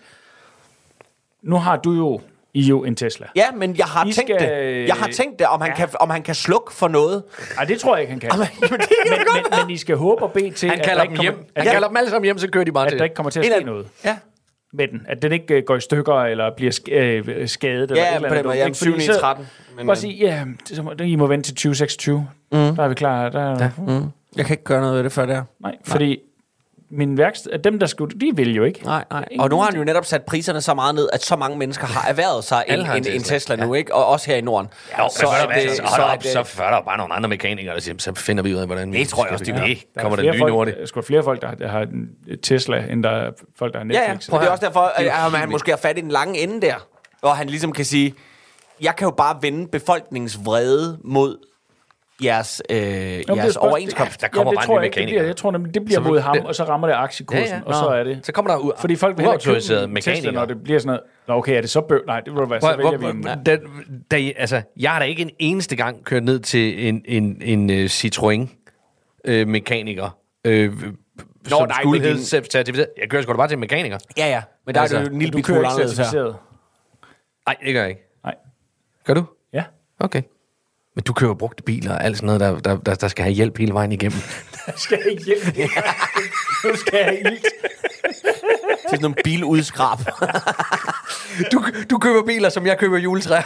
[1.43, 2.21] nu har du jo,
[2.53, 3.27] I jo en Tesla.
[3.35, 4.87] Ja, men jeg har I tænkt skal- det.
[4.87, 5.75] Jeg har tænkt det, om han, Ja.
[5.75, 7.23] kan, om han kan slukke for noget.
[7.55, 8.29] Nej, det tror jeg ikke, han kan.
[8.39, 8.79] Kan men,
[9.09, 11.33] men, men I skal håbe og bede til, Han at, kalder der dem ikke hjem.
[11.33, 12.97] kommer, Han at, kalder dem alle sammen hjem, så kører de bare at til.
[12.99, 14.17] der ikke kommer til at ske noget Ja.
[14.73, 15.01] med den.
[15.07, 17.91] At den ikke øh, går i stykker, eller bliver øh, skadet.
[17.91, 18.57] eller Ja, eller på den måde.
[18.57, 18.77] Ja, ikke?
[18.77, 19.47] 7 Fordi 9 så- 13.
[19.77, 22.27] Men, Bare sige, ja, så må- I må vente til 2026.
[22.51, 22.57] Mm.
[22.75, 23.29] Der er vi klar.
[23.29, 23.69] Der, ja.
[23.77, 24.03] mm,
[24.37, 25.43] jeg kan ikke gøre noget ved det før der.
[25.59, 26.19] Nej, fordi
[26.91, 28.83] min værksted, dem der skulle, de vil jo ikke.
[28.83, 29.27] Nej, nej.
[29.39, 31.87] Og nu har han jo netop sat priserne så meget ned, at så mange mennesker
[31.87, 33.35] har erhvervet sig en, en en, en Tesla.
[33.35, 33.95] Tesla nu, ikke?
[33.95, 34.69] Og også her i Norden.
[34.99, 37.73] Jo, så, så, det, så, så, op, det, så er der bare nogle andre mekanikere,
[37.73, 39.83] der siger, så finder vi ud af, hvordan vi Det tror jeg også, de vil.
[39.95, 40.75] Er kommer der flere nye folk, Nordic.
[40.75, 42.09] Der er sgu flere folk, der, der har en
[42.43, 44.13] Tesla, end der er folk, der har Ja, ja.
[44.13, 44.29] Netflix.
[44.29, 46.61] Og det er også derfor, er at han måske har fat i den lange ende
[46.61, 46.75] der.
[47.19, 48.13] Hvor han ligesom kan sige,
[48.81, 51.37] jeg kan jo bare vende befolkningens vrede mod
[52.23, 54.21] jeres, øh, Nå, men det er jeres overenskomst.
[54.21, 55.25] Der kommer det bare tror nye jeg.
[55.27, 57.73] Jeg tror nemlig, det bliver Så mod ham, det- og så rammer det aktiekursen, og
[57.73, 58.19] så Nå, er det...
[58.25, 58.71] Så kommer der ud.
[58.79, 61.01] Fordi folk vil hellere købe en Tesla, når det bliver sådan noget.
[61.27, 62.01] Nå, okay, er det så bøv?
[62.07, 63.23] Nej, det vil være, så Hvor, vælger hvor, vi en...
[63.45, 63.57] da,
[64.11, 67.69] da, altså, jeg har da ikke en eneste gang kørt ned til en, en, en
[67.69, 70.73] uh, Citroën-mekaniker, øh,
[71.47, 72.87] som nej, skulle hedde certificeret.
[73.01, 73.97] Jeg kører sgu da bare til en mekaniker.
[74.17, 74.41] Ja, ja.
[74.65, 76.23] Men der Altså, er det jo en lille bit anderledes her.
[77.47, 78.01] Nej, det gør jeg ikke.
[78.23, 78.35] Nej.
[79.05, 79.23] Gør du?
[79.53, 79.63] Ja.
[79.99, 80.21] Okay.
[80.99, 83.33] Men du kører brugte biler og alt sådan noget, der, der, der, der skal have
[83.33, 84.19] hjælp hele vejen igennem.
[84.75, 85.69] skal jeg ikke hjælpe.
[86.63, 87.41] nu skal jeg have ilt.
[87.41, 89.97] Til sådan nogle biludskrab.
[91.51, 93.41] Du, du køber biler, som jeg køber juletræer.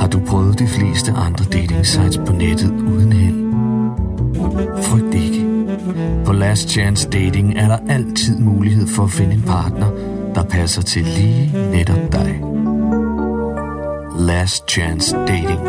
[0.00, 3.40] Har du prøvet de fleste andre dating sites på nettet uden held?
[4.82, 5.29] Frygt ikke.
[6.44, 9.88] Last Chance Dating er der altid mulighed for at finde en partner,
[10.36, 11.44] der passer til lige
[11.76, 12.30] netop dig.
[14.30, 15.60] Last Chance Dating.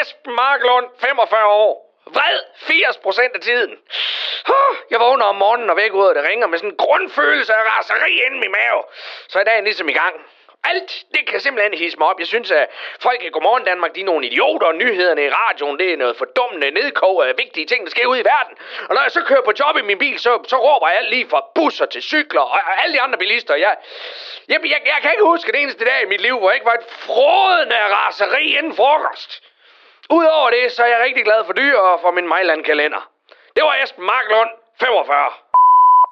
[0.00, 1.72] Esben Marklund, 45 år.
[2.16, 3.72] Vred 80 procent af tiden.
[4.56, 7.52] Ah, Jeg vågner om morgenen og væk ud, og det ringer med sådan en grundfølelse
[7.54, 8.80] af raseri inde i min mave.
[9.30, 10.14] Så er dagen ligesom i gang.
[10.70, 12.18] Alt, det kan simpelthen hisse mig op.
[12.18, 12.66] Jeg synes, at
[13.00, 16.16] folk i Godmorgen Danmark, de er nogle idioter, og nyhederne i radioen, det er noget
[16.16, 18.54] fordummende nedkog af vigtige ting, der sker ude i verden.
[18.88, 21.10] Og når jeg så kører på job i min bil, så, så råber jeg alt
[21.10, 23.54] lige fra busser til cykler og, og alle de andre bilister.
[23.54, 23.76] Jeg,
[24.48, 26.66] jeg, jeg, jeg kan ikke huske det eneste dag i mit liv, hvor jeg ikke
[26.66, 29.42] var et frådende raseri inden frokost.
[30.10, 33.10] Udover det, så er jeg rigtig glad for dyr og for min Mejland-kalender.
[33.56, 34.50] Det var Esben Marklund,
[34.80, 35.30] 45.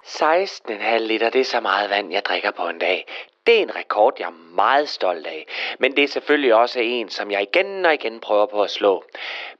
[0.06, 3.06] 16,5 liter, det er så meget vand, jeg drikker på en dag.
[3.46, 5.46] Det er en rekord, jeg er meget stolt af.
[5.78, 9.04] Men det er selvfølgelig også en, som jeg igen og igen prøver på at slå.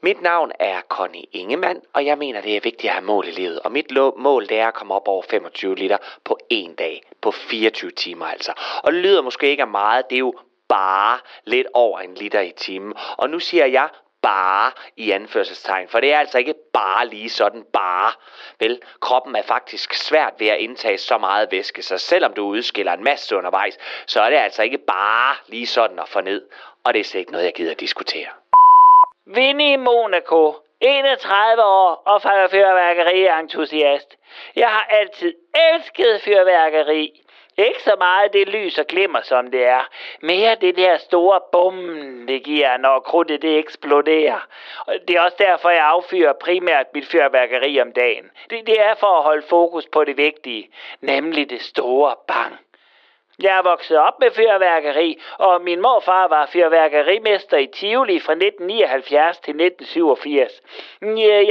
[0.00, 3.30] Mit navn er Conny Ingemann, og jeg mener, det er vigtigt at have mål i
[3.30, 3.60] livet.
[3.60, 7.02] Og mit mål, det er at komme op over 25 liter på en dag.
[7.20, 8.52] På 24 timer altså.
[8.82, 10.34] Og det lyder måske ikke af meget, det er jo
[10.68, 12.94] bare lidt over en liter i timen.
[13.16, 13.88] Og nu siger jeg
[14.26, 18.12] bare i anførselstegn, for det er altså ikke bare lige sådan bare.
[18.58, 22.92] Vel, kroppen er faktisk svært ved at indtage så meget væske, så selvom du udskiller
[22.92, 26.42] en masse undervejs, så er det altså ikke bare lige sådan at få ned.
[26.84, 28.28] Og det er slet ikke noget, jeg gider at diskutere.
[29.26, 34.16] Vinnie Monaco, 31 år og fyrværkeri-entusiast.
[34.56, 35.34] Jeg har altid
[35.72, 37.25] elsket fyrværkeri.
[37.58, 39.88] Ikke så meget det lys og glimmer, som det er.
[40.22, 41.76] Mere det der store bum,
[42.28, 44.46] det giver, når krudtet det eksploderer.
[44.86, 48.30] Og det er også derfor, jeg affyrer primært mit fyrværkeri om dagen.
[48.50, 52.58] Det, det er for at holde fokus på det vigtige, nemlig det store bang.
[53.42, 59.38] Jeg er vokset op med fyrværkeri, og min morfar var fyrværkerimester i Tivoli fra 1979
[59.38, 60.52] til 1987.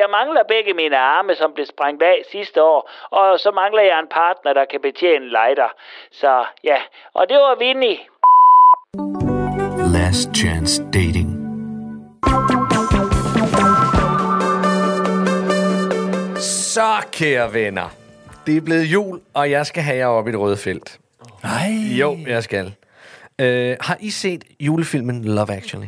[0.01, 3.99] Jeg mangler begge mine arme, som blev sprængt af sidste år, og så mangler jeg
[3.99, 5.69] en partner, der kan betjene lighter.
[6.11, 6.77] Så ja,
[7.13, 7.97] og det var Vinnie.
[9.97, 11.29] Last Chance Dating.
[16.39, 17.89] Så, kære venner.
[18.45, 20.99] Det er blevet jul, og jeg skal have jer op i det røde felt.
[21.45, 21.97] Nej.
[21.99, 22.73] Jo, jeg skal.
[23.41, 25.87] Øh, har I set julefilmen Love Actually?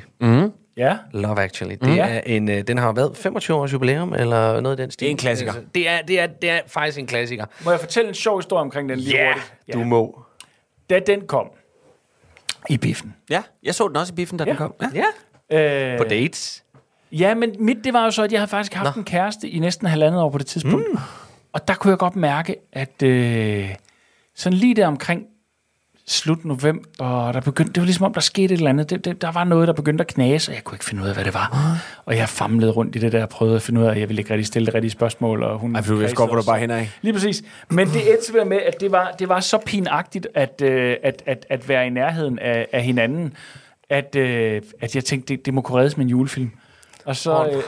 [0.77, 0.97] Ja.
[1.13, 1.75] Love Actually.
[1.81, 2.07] Det Ja.
[2.07, 5.05] er en, øh, den har været 25 års jubilæum, eller noget af den stil.
[5.05, 5.51] Det er en klassiker.
[5.53, 7.45] Altså, Det er, det er, det er faktisk en klassiker.
[7.65, 9.73] Må jeg fortælle en sjov historie omkring den lige Ja, hurtigt?
[9.73, 10.21] du må.
[10.89, 11.47] Da den kom
[12.69, 13.15] i biffen.
[13.29, 14.73] Ja, jeg så den også i biffen, da den kom.
[14.95, 15.03] Ja.
[15.49, 15.91] Ja.
[15.93, 16.63] Øh, På dates.
[17.11, 18.99] Ja, men mit, det var jo så, at jeg havde faktisk haft Nå.
[18.99, 20.85] en kæreste i næsten halvandet år på det tidspunkt.
[20.93, 20.99] Mm.
[21.53, 23.75] Og der kunne jeg godt mærke, at øh,
[24.35, 25.23] sådan lige der omkring
[26.07, 28.89] slut november, der begyndte, det var ligesom om, der skete et eller andet.
[28.89, 31.07] Det, det, der var noget, der begyndte at knase, og jeg kunne ikke finde ud
[31.07, 31.77] af, hvad det var.
[32.05, 34.09] Og jeg famlede rundt i det der, og prøvede at finde ud af, at jeg
[34.09, 35.43] ville ikke rigtig stille det rigtige spørgsmål.
[35.43, 36.91] Og hun Ej, for du vidste godt, hvor du bare hen af.
[37.01, 37.43] Lige præcis.
[37.69, 41.45] Men det endte med, at det var, det var så pinagtigt at, øh, at, at,
[41.49, 43.33] at være i nærheden af, af hinanden,
[43.89, 46.51] at, øh, at jeg tænkte, det, det må kunne reddes med en julefilm.
[47.05, 47.61] Og så,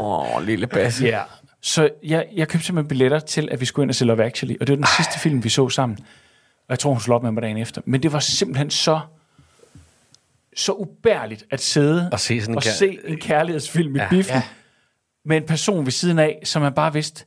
[0.00, 1.04] Åh, oh, lille Basse.
[1.04, 1.20] ja.
[1.60, 4.56] så jeg, jeg købte simpelthen billetter til, at vi skulle ind og se Love Actually,
[4.60, 5.98] og det var den sidste film, vi så sammen.
[6.68, 7.80] Og jeg tror, hun slog op med mig dagen efter.
[7.84, 9.00] Men det var simpelthen så
[10.56, 14.08] så ubærligt at sidde Og se sådan en og kær- se en kærlighedsfilm i Ja.
[14.10, 14.40] biffen,
[15.24, 17.24] med en person ved siden af, som man bare vidste,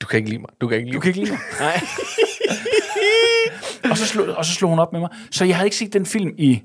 [0.00, 0.50] Du kan ikke lide mig.
[0.60, 1.40] Du kan ikke lide du kan ikke lide mig.
[1.60, 1.80] Nej.
[3.90, 5.08] og, så slog, og så slog hun op med mig.
[5.30, 6.62] Så jeg havde ikke set den film i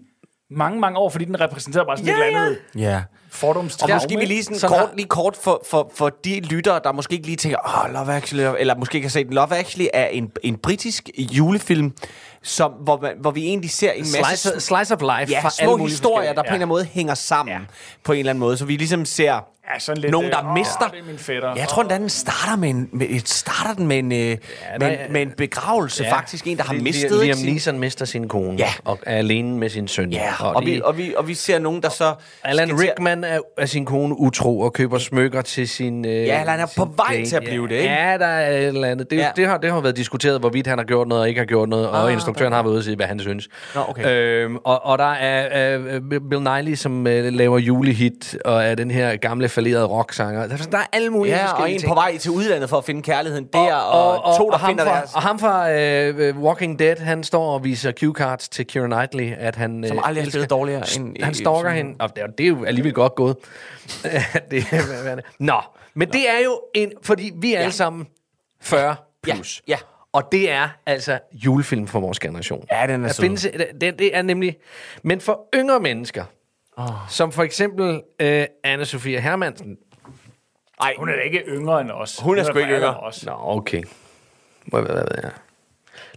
[0.50, 3.04] mange, mange år, fordi den repræsenterede bare sådan ja, et eller andet Ja.
[3.32, 3.94] Fordomstraume.
[3.94, 6.92] Og måske vi lige sådan Sådan kort, lige kort for, for, for de lyttere, der
[6.92, 9.34] måske ikke lige tænker, åh, Love Actually, eller måske ikke har set den.
[9.36, 11.94] Love Actually er en, en britisk julefilm,
[12.44, 15.50] som, hvor, man, hvor vi egentlig ser en masse Slice, slice of life ja, fra
[15.50, 17.60] små historier, der på en eller anden måde hænger sammen ja.
[18.04, 18.58] på en eller anden måde.
[18.58, 19.39] Så vi ligesom ser
[19.74, 20.86] Ja, sådan lidt, nogen, der øh, mister.
[20.86, 21.56] åh, det er min fætter.
[21.56, 24.38] Jeg tror, den starter med en, med, et- starter den med en, øh, med,
[25.06, 26.13] en, med en begravelse, ja.
[26.13, 26.48] faktisk.
[26.48, 28.70] En, der har mistet Liam sin- Neeson mister sin kone, Ja.
[28.86, 30.12] og er alene med sin søn.
[30.12, 32.13] Ja, og, og, vi, og, vi, og vi ser nogen, der så...
[32.44, 36.06] Alan skal Rickman er, er sin kone utro og køber smykker til sin...
[36.06, 37.30] Øh, Ja, eller han er på vej date.
[37.30, 37.90] til at blive det, ikke?
[37.94, 39.10] Ja, der er et eller andet.
[39.12, 39.28] Det, Ja.
[39.36, 41.70] det, har, det har været diskuteret, hvorvidt han har gjort noget og ikke har gjort
[41.70, 43.48] noget, og instruktøren har været ude og sige, hvad han synes.
[43.76, 44.44] Nå, okay.
[44.44, 48.92] øhm, og, og der er øh, Bill Nighy, som øh, laver julehit, og er den
[48.92, 50.48] her gamle fallerede rocksanger.
[50.48, 51.90] Der, der er alle mulige Ja, og forskellige en ting.
[51.90, 54.84] på vej til udlandet for at finde kærligheden der, og, og, to, der ham finder
[54.86, 55.16] fra, deres...
[55.16, 59.34] Og ham fra øh, Walking Dead, han står og viser cue cards til Keira Knightley,
[59.38, 59.84] at han...
[59.88, 62.48] Som øh, aldrig har spillet dårligere end Han stalker hende, og det, er- det er
[62.48, 63.38] jo alligevel godt gået.
[64.52, 65.26] det, er- hvad er det?
[65.39, 65.62] Nå,
[65.93, 66.91] men det er jo en...
[67.02, 68.08] Fordi vi er alle sammen
[68.62, 69.62] 40 plus.
[69.67, 69.78] Ja, ja.
[70.13, 72.65] Og det er altså julefilm for vores generation.
[72.72, 73.48] Ja, den er Der findes,
[73.82, 74.58] det, det er nemlig...
[75.04, 76.24] Men for yngre mennesker,
[76.78, 76.86] oh.
[77.10, 79.78] som for eksempel øh, Anne-Sophia Hermansen,
[80.82, 82.19] Ej, Hun er da ikke yngre end os.
[82.19, 83.00] Hun er sgu på ikke yngre.
[83.00, 83.26] Os.
[83.26, 83.84] Nå, okay.
[84.65, 85.32] Hvad, hvad, hvad, hvad,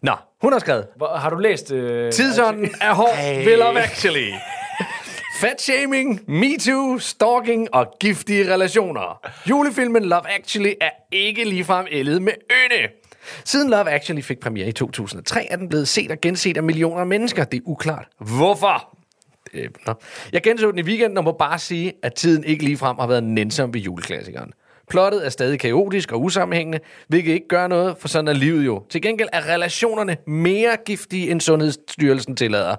[0.02, 1.72] Nå, hun har skrevet, Hvor, har du læst...
[1.72, 4.30] Øh, Tidsånden er hård ved Love Actually.
[5.42, 9.28] Fatshaming, MeToo, stalking og giftige relationer.
[9.50, 12.88] Julefilmen Love Actually er ikke ligefrem ældet med øne.
[13.44, 17.00] Siden Love Actually fik premiere i 2003, er den blevet set og genset af millioner
[17.00, 17.44] af mennesker.
[17.44, 18.08] Det er uklart.
[18.18, 18.96] Hvorfor?
[19.54, 19.94] Øh, nå.
[20.32, 23.24] Jeg genså den i weekenden og må bare sige, at tiden ikke ligefrem har været
[23.24, 24.52] nænsom ved juleklassikeren.
[24.92, 26.78] Plottet er stadig kaotisk og usammenhængende,
[27.08, 28.82] hvilket ikke gør noget, for sådan er livet jo.
[28.90, 32.76] Til gengæld er relationerne mere giftige, end Sundhedsstyrelsen tillader.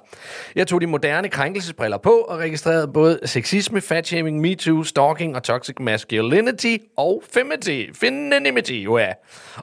[0.55, 5.75] Jeg tog de moderne krænkelsesbriller på og registrerede både sexisme, fatshaming, MeToo, stalking og toxic
[5.79, 9.09] masculinity og femity, femininity, jo ja.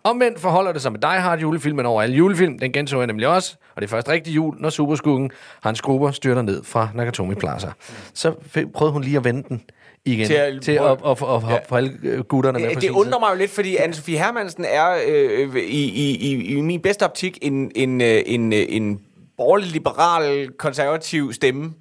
[0.04, 2.58] Omvendt forholder det sig med Die Hard julefilmen over alle julefilm.
[2.58, 5.30] Den genså jeg nemlig også, og det er først rigtig jul, når superskuggen
[5.62, 7.68] Hans Gruber styrter ned fra Nakatomi Plaza.
[8.14, 8.34] Så
[8.74, 9.62] prøvede hun lige at vende den
[10.04, 12.82] igen, Til at- til at, at, at, at, at få alle øh, gutterne med det
[12.82, 16.80] sin undrer mig jo lidt, fordi Anne-Sophie Hermansen er øh, i, i, i, i min
[16.80, 19.00] bedste optik en, en, øh, en, øh, en
[19.36, 21.72] borgerlig, liberal, konservativ stemme,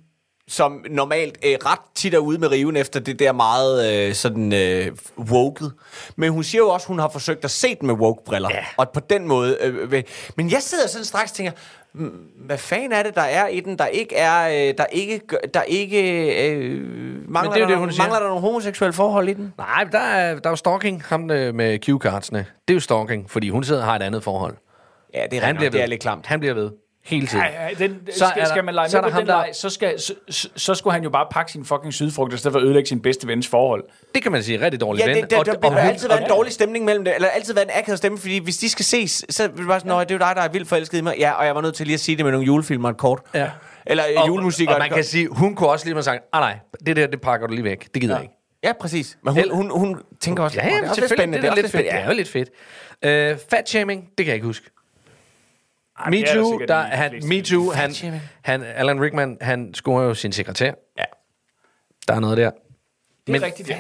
[0.49, 4.53] som normalt øh, ret tit er ude med riven efter det der meget øh, sådan
[4.53, 5.73] øh, woket.
[6.15, 8.49] Men hun siger jo også, at hun har forsøgt at se den med woke-briller.
[8.53, 8.63] Ja.
[8.77, 9.57] Og på den måde...
[9.61, 10.03] Øh, øh,
[10.35, 11.51] men jeg sidder sådan straks og tænker,
[11.93, 12.11] "Mm,
[12.45, 14.67] hvad fanden er det, der er i den, der ikke er...
[14.69, 15.21] Øh, der ikke...
[15.53, 16.01] Der ikke
[16.49, 16.81] øh,
[17.31, 18.01] mangler, det er der, det, hun siger.
[18.03, 19.53] mangler der nogle homoseksuelle forhold i den?
[19.57, 22.37] Nej, der er, der er jo stalking, ham øh, med cue-cardsene.
[22.67, 24.55] Det er jo stalking, fordi hun sidder og har et andet forhold.
[25.13, 25.83] Ja, det er, Han bliver det ved.
[25.83, 26.25] er lidt klamt.
[26.25, 26.71] Han bliver ved.
[27.09, 27.43] Hele tiden.
[27.45, 29.15] Ej, ej, den, Så er skal, der- skal man lege så er med der på
[29.15, 30.13] ham, den der- leg, så, skal, så,
[30.55, 33.01] så, skulle han jo bare pakke sin fucking sydfrugt, i stedet for at ødelægge sin
[33.01, 33.83] bedste vens forhold.
[34.15, 34.61] Det kan man sige.
[34.61, 35.15] Rigtig dårlig Ja, ven.
[35.23, 37.05] det, det, Og- der, og- der, der og- har altid været en dårlig stemning mellem
[37.05, 39.67] det, eller altid været en akavet stemning, fordi hvis de skal ses, så vil det
[39.67, 41.15] bare sådan, "Nå, det er jo dig, der er vildt forelsket i mig.
[41.19, 43.19] Ja, og jeg var nødt til lige at sige det med nogle julefilmer kort.
[43.33, 43.49] Ja.
[43.85, 44.67] Eller øh, og, julemusik.
[44.67, 47.07] og, og man kan sige, hun kunne også lige have sagt, ah nej, det der,
[47.07, 47.93] det pakker du lige væk.
[47.93, 48.33] Det gider jeg ikke.
[48.63, 49.17] Ja, præcis.
[49.23, 51.37] Men hun, hun, hun tænker også, Ja, "Åh, ja, det er også lidt spændende.
[51.37, 51.85] Det er, også lidt fedt.
[51.85, 51.91] ja.
[51.95, 52.49] Det er jo lidt fedt.
[53.35, 54.69] Uh, fat shaming, det kan jeg ikke huske.
[55.99, 57.21] Ej, Me det er der Too, der, i de han.
[57.27, 57.93] Me Too, han,
[58.41, 60.71] han, Alan Rickman, han scorer jo sin sekretær.
[60.97, 61.03] Ja.
[62.07, 62.51] Der er noget der.
[63.27, 63.79] Det er Men- rigtigt, ja.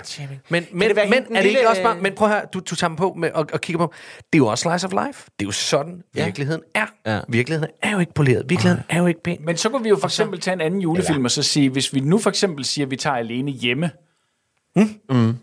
[0.49, 1.95] Men, men, det men er det ikke lille, også bare...
[2.01, 3.93] Men prøv her, du, du tager dem på med, og, og kigger på.
[4.17, 5.29] Det er jo også slice of life.
[5.39, 6.23] Det er jo sådan, Ja.
[6.25, 6.85] virkeligheden er.
[7.05, 7.19] Ja.
[7.29, 8.49] Virkeligheden er jo ikke poleret.
[8.49, 9.37] Virkeligheden er jo ikke pæn.
[9.45, 11.93] Men så kunne vi jo for eksempel tage en anden julefilm og så sige, hvis
[11.93, 13.91] vi nu for eksempel siger, at vi tager alene hjemme,
[14.75, 15.37] mm.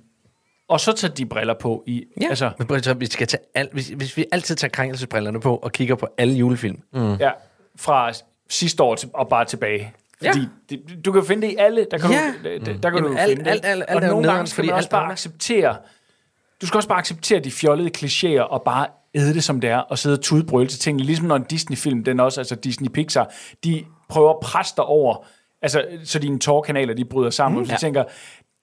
[0.68, 2.04] Og så tager de briller på i...
[2.20, 4.70] Ja, Altså, men prøv, at- så vi skal tage al, hvis, hvis vi altid tager
[4.70, 6.78] krænkelsesbrillerne på og kigger på alle julefilm.
[6.92, 7.14] Mm.
[7.14, 7.30] ja,
[7.76, 8.12] fra
[8.48, 9.92] sidste år til, og bare tilbage.
[10.22, 10.30] Ja.
[10.30, 12.32] Fordi det, du kan jo finde det i alle, der kan Ja.
[12.44, 13.50] du, der, der kan Jamen, du alt- finde det.
[13.50, 15.76] alt- alt- alt og er nogle gange skal fordi man også alt bare acceptere,
[16.60, 19.78] du skal også bare acceptere de fjollede klichéer og bare æde det, som det er,
[19.78, 21.04] og sidde og tudbrøle til tingene.
[21.06, 23.32] Ligesom når en Disney-film, den også, altså Disney Pixar,
[23.64, 25.26] de prøver at presse dig over,
[25.62, 27.76] altså, så dine tårkanaler, de bryder sammen, mm, og så ja.
[27.78, 28.04] tænker,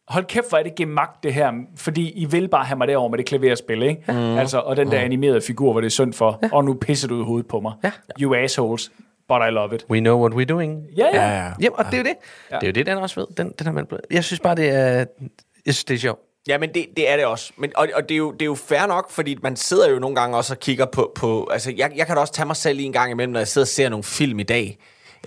[0.08, 3.10] hold kæft, hvor er det gemagt det her, fordi I vil bare have mig derover
[3.10, 4.04] med det klaverspil, ikke?
[4.08, 4.38] Mm.
[4.38, 6.50] Altså, og den der animerede figur, hvor det er synd for, ja.
[6.52, 7.74] og nu pisser du i hovedet på mig.
[7.84, 7.92] Ja.
[8.22, 8.92] You assholes,
[9.28, 9.86] but I love it.
[9.90, 10.86] We know what we're doing.
[10.98, 11.22] Ja, ja.
[11.22, 11.52] Ja, ja.
[11.62, 12.16] Jamen, og det er jo det.
[12.52, 12.56] Ja.
[12.56, 13.28] Det er jo det, den også ved.
[13.38, 15.06] Den, den har man, jeg synes bare, det er...
[15.66, 16.20] Jeg synes, det er sjovt.
[16.48, 17.54] Ja, men det, det er det også.
[17.58, 20.00] Men, og og det, er jo, det er jo fair nok, fordi man sidder jo
[20.00, 21.12] nogle gange også og kigger på...
[21.16, 23.40] på altså, jeg, jeg kan da også tage mig selv i en gang imellem, når
[23.40, 24.78] jeg sidder og ser nogle film i dag,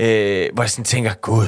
[0.00, 1.46] øh, hvor jeg sådan tænker, gud...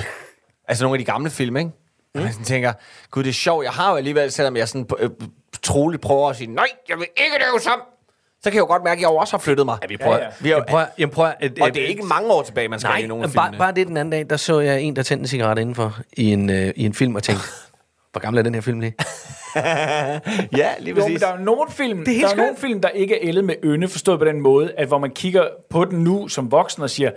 [0.69, 1.71] Altså nogle af de gamle film, ikke?
[2.14, 2.21] Mm.
[2.21, 2.73] Jeg sådan tænker,
[3.11, 3.64] gud, det er sjovt.
[3.64, 5.11] Jeg har jo alligevel, selvom jeg sådan øh,
[5.62, 7.85] troligt prøver at sige, nej, jeg vil ikke lave sammen.
[8.42, 9.79] Så kan jeg jo godt mærke, at jeg jo også har flyttet mig.
[9.83, 10.29] Ja, vi Prøv, Ja, ja.
[10.40, 12.88] Vi har, prøv, jamen, prøv, et, og det er ikke mange år tilbage, man skal
[12.90, 13.59] Nej, i nogle bare, filmene.
[13.59, 16.33] bare det den anden dag, der så jeg en, der tændte en cigaret indenfor i
[16.33, 17.44] en, øh, i en film og tænkte,
[18.12, 18.94] hvor gammel er den her film lige?
[19.57, 21.21] ja, lige Jo, men præcis.
[21.21, 23.44] der er jo nogle film, Det er der er nogle film, der ikke er ældet
[23.44, 26.83] med ynde, forstået på den måde, at hvor man kigger på den nu som voksen
[26.83, 27.11] og siger,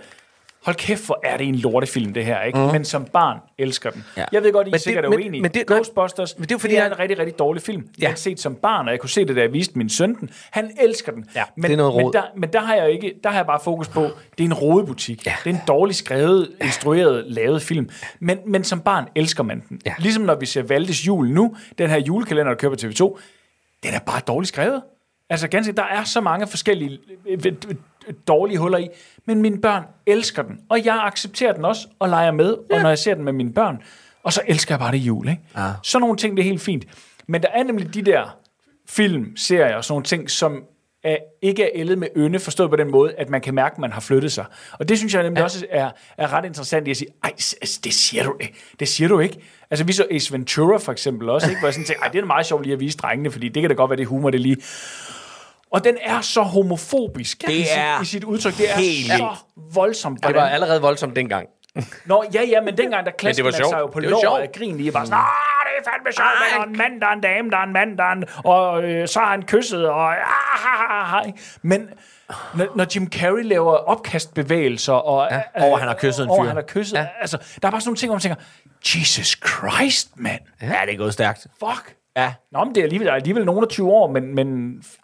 [0.64, 2.58] hold kæft, hvor er det en lortefilm, det her, ikke?
[2.58, 2.64] Mm.
[2.64, 4.04] Men som barn elsker den.
[4.16, 4.24] Ja.
[4.32, 5.42] Jeg ved godt, I Men det- sikkert er men- uenige.
[5.42, 7.82] men det- nej, Ghostbusters, men det er fordi, det er en rigtig, rigtig dårlig film.
[7.82, 8.02] Ja.
[8.02, 10.14] Jeg har set som barn, og jeg kunne se det, da jeg viste min søn
[10.14, 10.30] den.
[10.50, 11.24] Han elsker den.
[11.34, 12.12] Ja, men, det er noget men rod.
[12.12, 14.02] der, men der har jeg ikke, der har jeg bare fokus på,
[14.38, 15.26] det er en rodebutik.
[15.26, 15.34] Ja.
[15.44, 17.88] Det er en dårligt skrevet, instrueret, lavet film.
[18.20, 19.80] Men, men som barn elsker man den.
[19.86, 19.94] Ja.
[19.98, 23.18] Ligesom når vi ser Valdes jul nu, den her julekalender, der kører på TV2,
[23.82, 24.82] den er bare dårligt skrevet.
[25.30, 26.98] Altså ganske, der er så mange forskellige
[28.28, 28.88] dårlige huller i,
[29.26, 32.76] men mine børn elsker den, og jeg accepterer den også, og leger med, ja.
[32.76, 33.78] og når jeg ser den med mine børn,
[34.22, 35.42] og så elsker jeg bare det jul, ikke?
[35.56, 35.70] Ja.
[35.82, 36.84] Sådan nogle ting, det er helt fint.
[37.26, 38.38] Men der er nemlig de der
[38.88, 40.62] film, serier og sådan nogle ting, som
[41.04, 43.78] er, ikke er ældet med ynde, forstået på den måde, at man kan mærke, at
[43.78, 44.44] man har flyttet sig.
[44.78, 45.44] Og det synes jeg nemlig ja.
[45.44, 48.54] også er, er ret interessant at sige, ej, s- det siger du ikke.
[48.80, 49.36] Det siger du ikke.
[49.70, 51.60] Altså vi så Ace Ventura for eksempel også, ikke?
[51.60, 53.62] hvor jeg sådan tænkte, ej, det er meget sjovt lige at vise drengene, fordi det
[53.62, 54.56] kan da godt være, det humor, det lige.
[55.72, 58.56] Og den er så homofobisk Det i, er sit, i sit udtryk.
[58.56, 59.36] Det er helt så
[59.74, 60.18] voldsomt.
[60.18, 61.48] Det var hvordan- allerede voldsomt dengang.
[62.06, 64.40] Nå, ja, ja, men dengang, der klaskede man sig jo på sjovt.
[64.40, 65.26] af grin lige bare sådan, ah,
[65.66, 67.72] det er fandme sjovt, der er en mand, der er en dame, der er en
[67.72, 70.18] mand, der er en, og øh, så har han kysset, og ah,
[70.56, 71.30] ha, ha, ha.
[71.62, 71.88] Men
[72.54, 75.40] når, når Jim Carrey laver opkastbevægelser, og, ja.
[75.64, 76.48] Over, han har kysset en over, fyr.
[76.48, 77.06] han har kysset, ja.
[77.20, 78.36] altså, der er bare sådan nogle ting, hvor man tænker,
[78.94, 81.46] Jesus Christ, mand, Ja, det er gået stærkt.
[81.58, 81.94] fuck.
[82.16, 82.32] Ja.
[82.52, 84.46] Nå, men det er alligevel, der er alligevel nogle af 20 år, men, men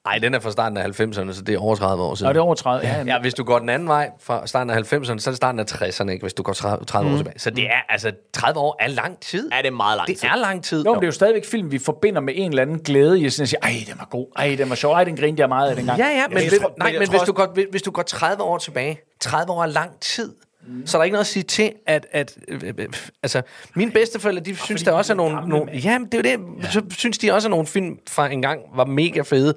[0.04, 2.28] Nej, den er fra starten af 90'erne, så det er over 30 år siden.
[2.28, 2.86] Nå, det er over 30.
[2.88, 5.36] Ja, Ja, hvis du går den anden vej fra starten af 90'erne, så er det
[5.36, 6.22] starten af 60'erne, ikke?
[6.24, 7.14] hvis du går 30, 30 mm.
[7.14, 7.38] år tilbage.
[7.38, 9.50] Så det er, altså, 30 år er lang tid.
[9.52, 10.28] Ja, det er meget lang Det tid.
[10.28, 10.84] er lang tid.
[10.84, 13.30] Jo, men det er jo stadigvæk film, vi forbinder med en eller anden glæde i
[13.30, 15.48] sådan at sige, ej, den var god, ej, den var sjov, ej, den grinede jeg
[15.48, 15.98] meget af dengang.
[15.98, 18.02] Ja, ja, men, jeg ved, tror- nej, men men hvis, du går, hvis du går
[18.02, 20.34] 30 år tilbage, 30 år er lang tid,
[20.68, 20.86] mm.
[20.86, 22.86] så er der ikke noget at sige til, at, at øh, øh, øh,
[23.22, 23.42] altså,
[23.74, 26.26] mine bedsteforældre, de synes, der de også er er nogle, gamle, nogle ja, men det
[26.26, 26.70] er jo det, ja.
[26.70, 29.54] så synes de også, at nogle film fra en gang var mega fede,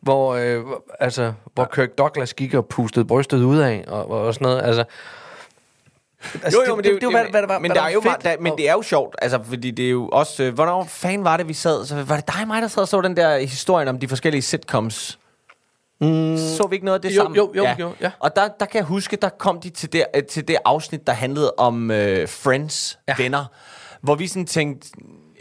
[0.00, 0.64] hvor, øh,
[1.00, 4.84] altså, hvor Kirk Douglas gik og pustede brystet ud af, og, og sådan noget, altså,
[6.42, 8.00] altså Jo, jo, men det, det, var, hvad, hvad der var, men, der er jo,
[8.00, 10.42] meget- der, men det er jo sjovt, altså, fordi det er jo også...
[10.42, 11.86] Øh, hvornår fan var det, vi sad?
[11.86, 14.08] Så var det dig og mig, der sad og så den der historien om de
[14.08, 15.18] forskellige sitcoms?
[16.02, 16.36] Mm.
[16.56, 17.36] Så vi ikke noget af det Jo, sammen?
[17.36, 18.10] jo, jo, jo, ja.
[18.18, 21.06] Og der, der kan jeg huske, der kom de til det, øh, til det afsnit,
[21.06, 23.14] der handlede om øh, Friends, Ja.
[23.18, 23.22] ja.
[23.22, 23.44] venner,
[24.00, 24.88] hvor vi sådan tænkte,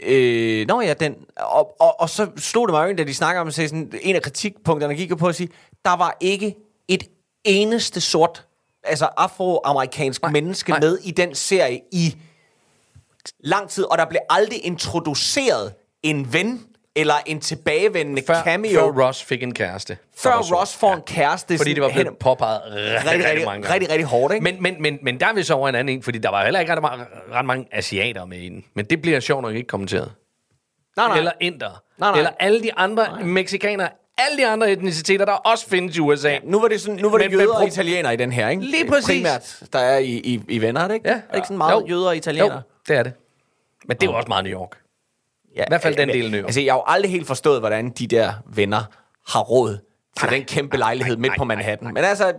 [0.04, 3.42] øh, nå ja, den, og, og, og så slog det mig jo da de snakker
[3.42, 5.50] om, at sådan, en af kritikpunkterne gik på at sige,
[5.86, 6.56] der var ikke
[6.88, 7.04] et
[7.44, 8.46] eneste sort,
[8.84, 10.80] altså afroamerikansk Nej, menneske nej.
[10.80, 12.16] med i den serie i
[13.40, 19.04] lang tid, og der blev aldrig introduceret en ven eller en tilbagevendende Før, cameo, før
[19.08, 19.98] Ross fik en kæreste.
[20.18, 21.58] før Ross får en kæreste.
[21.58, 23.74] Fordi det var blevet påpeget rigtig, rigtig, mange gange.
[23.74, 24.44] rigtig, rigtig hårdt, ikke?
[24.44, 26.44] Men, men, men, men der er vi så over en anden en, fordi der var
[26.44, 28.64] heller ikke ret, ret mange asiater med i den.
[28.74, 30.12] Men det bliver sjovt nok ikke kommenteret.
[30.98, 31.18] nej, nej.
[31.18, 31.82] Eller inder.
[31.98, 32.18] Nej, nej.
[32.18, 33.90] Eller alle de andre mexikanere.
[34.18, 36.30] Alle de andre etniciteter, der også findes i USA.
[36.30, 36.40] Ja.
[36.44, 38.64] Nu var det, sådan, nu var det Men- jøder og italienere i den her, ikke?
[38.64, 39.08] Lige præcis.
[39.08, 41.10] Primært, der er i, i, i venner, er det ikke?
[41.10, 41.16] Ja.
[41.16, 41.88] Er det ikke sådan meget Jo.
[41.90, 42.54] jøder og italienere?
[42.54, 43.14] Jo, det er det.
[43.88, 44.78] Men det er jo også meget New York.
[45.56, 46.46] Ja, I hvert fald den øh, del York.
[46.46, 48.84] Altså, jeg har jo aldrig helt forstået, hvordan de der venner
[49.32, 49.78] har råd
[50.20, 51.94] til den kæmpe lejlighed midt på Manhattan.
[51.94, 52.34] Men altså,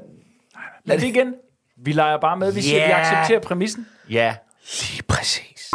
[0.85, 1.35] Men det igen.
[1.85, 2.53] Vi leger bare med.
[2.53, 3.87] Vi siger, vi accepterer præmissen.
[4.11, 4.35] ja.
[4.91, 5.71] Lige præcis.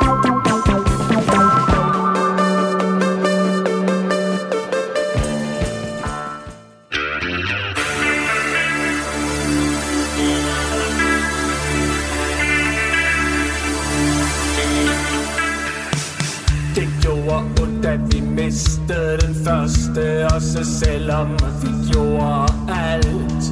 [20.38, 21.30] Også selvom
[21.62, 23.43] vi gjorde alt.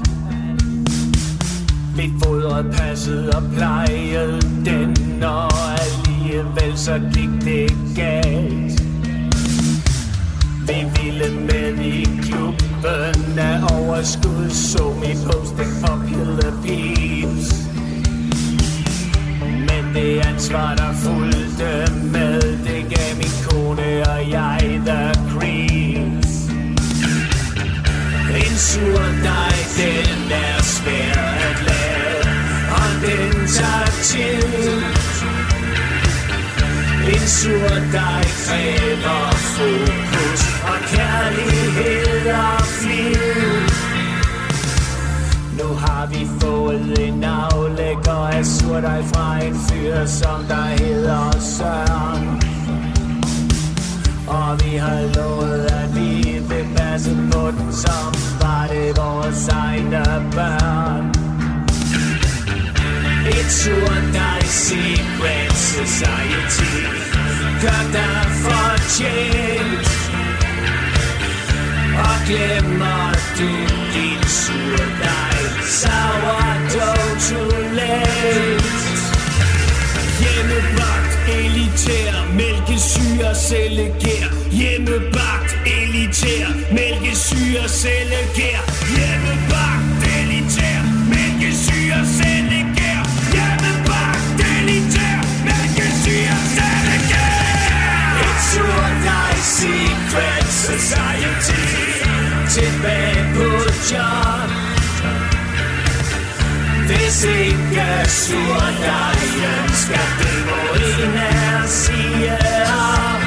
[1.96, 8.82] Vi fodrede, passede og plejede den Og alligevel så gik det galt.
[10.68, 17.66] Vi ville med i klubben af overskud Så vi posting pille peeps
[19.68, 22.45] men det ansvar, der fulgte med,
[28.76, 32.20] sur dig, den er svær at lade,
[32.80, 34.82] og den tager tid.
[37.14, 39.22] En sur dig kræver
[39.56, 43.56] fokus og kærlighed og flid.
[45.60, 52.42] Nu har vi fået en aflægger af surdej fra en fyr, som der hedder Søren.
[54.28, 58.35] Og vi har lovet, at vi vil passe på den, som
[58.76, 61.06] var det vores egne børn.
[63.28, 66.76] Et surdej secret society
[67.62, 69.88] gør dig fortjent.
[72.08, 73.50] Og glemmer du
[73.94, 75.38] din surdej
[75.80, 78.64] Sourdough too late
[80.20, 84.28] Hjemmebagt, elitær, mælkesyre, cellegær.
[84.52, 88.62] Hjemmebagt, elitær, mælkesyre, cellegær.
[88.94, 90.82] Hjemmebagt, elitær,
[91.14, 93.02] mælkesyre, cellegær.
[93.34, 97.36] Hjemmebagt, elitær, mælkesyre, cellegær.
[98.26, 101.62] Et surdej secret society.
[102.56, 103.48] Tilbage på
[103.92, 104.55] job
[106.88, 113.22] hvis ikke surdejen skal det må en af os sige op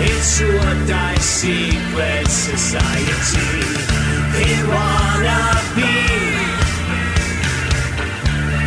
[0.00, 3.50] Et surdej secret society
[4.40, 5.90] Et wannabe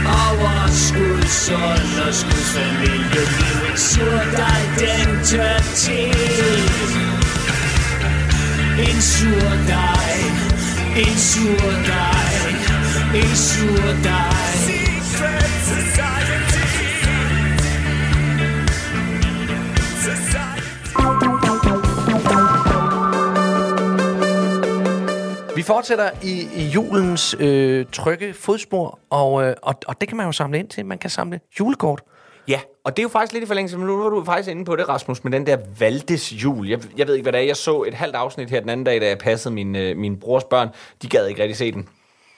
[0.06, 6.18] Overskud, underskudsfamilie Liv en surdej identitet
[8.80, 10.47] En surdej
[10.96, 12.28] en surdej
[13.16, 14.32] En surdej
[14.66, 16.48] Secret society
[25.56, 30.26] Vi fortsætter i, i julens øh, trygge fodspor, og, øh, og, og det kan man
[30.26, 30.86] jo samle ind til.
[30.86, 32.02] Man kan samle julekort.
[32.48, 34.66] Ja, og det er jo faktisk lidt i forlængelse, men nu var du faktisk inde
[34.66, 36.68] på det, Rasmus, med den der Valdes jul.
[36.68, 37.46] Jeg, jeg ved ikke, hvad det er.
[37.46, 40.20] Jeg så et halvt afsnit her den anden dag, da jeg passede min, øh, min
[40.20, 40.70] brors børn.
[41.02, 41.90] De gad ikke rigtig se den.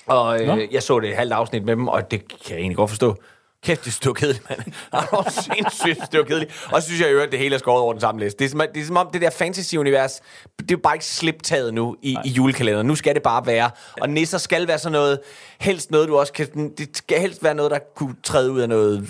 [0.06, 2.78] Og øh, jeg så det et halvt afsnit med dem, og det kan jeg egentlig
[2.78, 3.16] godt forstå.
[3.64, 4.60] Kæft, det er kedeligt, mand.
[4.66, 6.68] Det var sindssygt, det var kedeligt.
[6.72, 8.40] Og så synes jeg jo, at det hele er skåret over den samme liste.
[8.40, 10.20] Det er, som, det er som om, det der fantasy-univers,
[10.60, 12.88] det er jo bare ikke sliptaget nu i, i julekalenderen.
[12.88, 13.70] Nu skal det bare være.
[14.02, 15.20] Og nisser skal være sådan noget,
[15.60, 16.72] helst noget, du også kan...
[16.78, 19.08] Det skal helst være noget, der kunne træde ud af noget,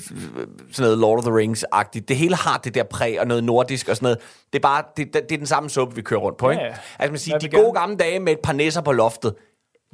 [0.71, 2.01] sådan noget Lord of the Rings-agtigt.
[2.07, 4.17] Det hele har det der præg og noget nordisk og sådan noget.
[4.53, 6.61] Det er bare, det, det er den samme suppe, vi kører rundt på, ikke?
[6.63, 6.75] Ja, ja.
[6.99, 9.33] Altså man siger, de gode gerne- gamle dage med et par nisser på loftet.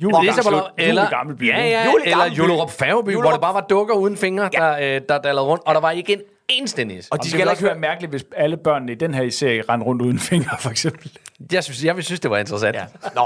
[0.03, 0.61] Jul, Hvor det er gang så slut.
[0.77, 1.47] eller, i Gammelby.
[1.47, 2.25] Ja, ja, Jul i eller.
[2.25, 5.75] Julerup Færgeby, hvor det bare var dukker uden fingre, der, øh, der dallede rundt, og
[5.75, 7.07] der var ikke en eneste nis.
[7.09, 9.63] Og de det skal heller ikke være mærkeligt, hvis alle børnene i den her serie
[9.69, 11.11] rendte rundt uden fingre, for eksempel.
[11.51, 12.75] Jeg synes, jeg vil synes, det var interessant.
[12.75, 12.85] Ja.
[13.15, 13.21] Nå.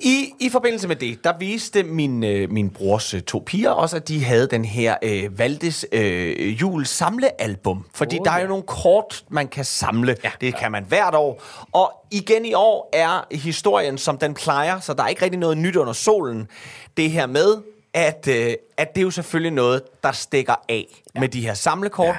[0.00, 3.96] I, I forbindelse med det, der viste min, øh, min brors øh, to piger også,
[3.96, 7.84] at de havde den her øh, Valdes øh, jul samlealbum.
[7.94, 10.16] Fordi oh, der er jo nogle kort, man kan samle.
[10.24, 10.30] Ja.
[10.40, 11.42] Det kan man hvert år.
[11.72, 15.58] Og igen i år er historien, som den plejer, så der er ikke rigtig noget
[15.58, 16.48] nyt under solen.
[16.96, 17.56] Det her med,
[17.96, 21.20] at, øh, at det er jo selvfølgelig noget, der stikker af ja.
[21.20, 22.06] med de her samlekort.
[22.06, 22.16] Ja.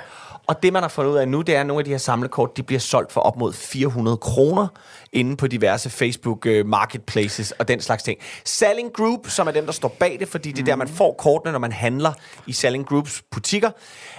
[0.47, 1.97] Og det, man har fundet ud af nu, det er, at nogle af de her
[1.97, 4.67] samlekort, de bliver solgt for op mod 400 kroner
[5.13, 8.19] inde på diverse Facebook øh, marketplaces og den slags ting.
[8.45, 11.15] Selling Group, som er dem, der står bag det, fordi det er der, man får
[11.17, 12.13] kortene, når man handler
[12.47, 13.71] i Selling Groups butikker,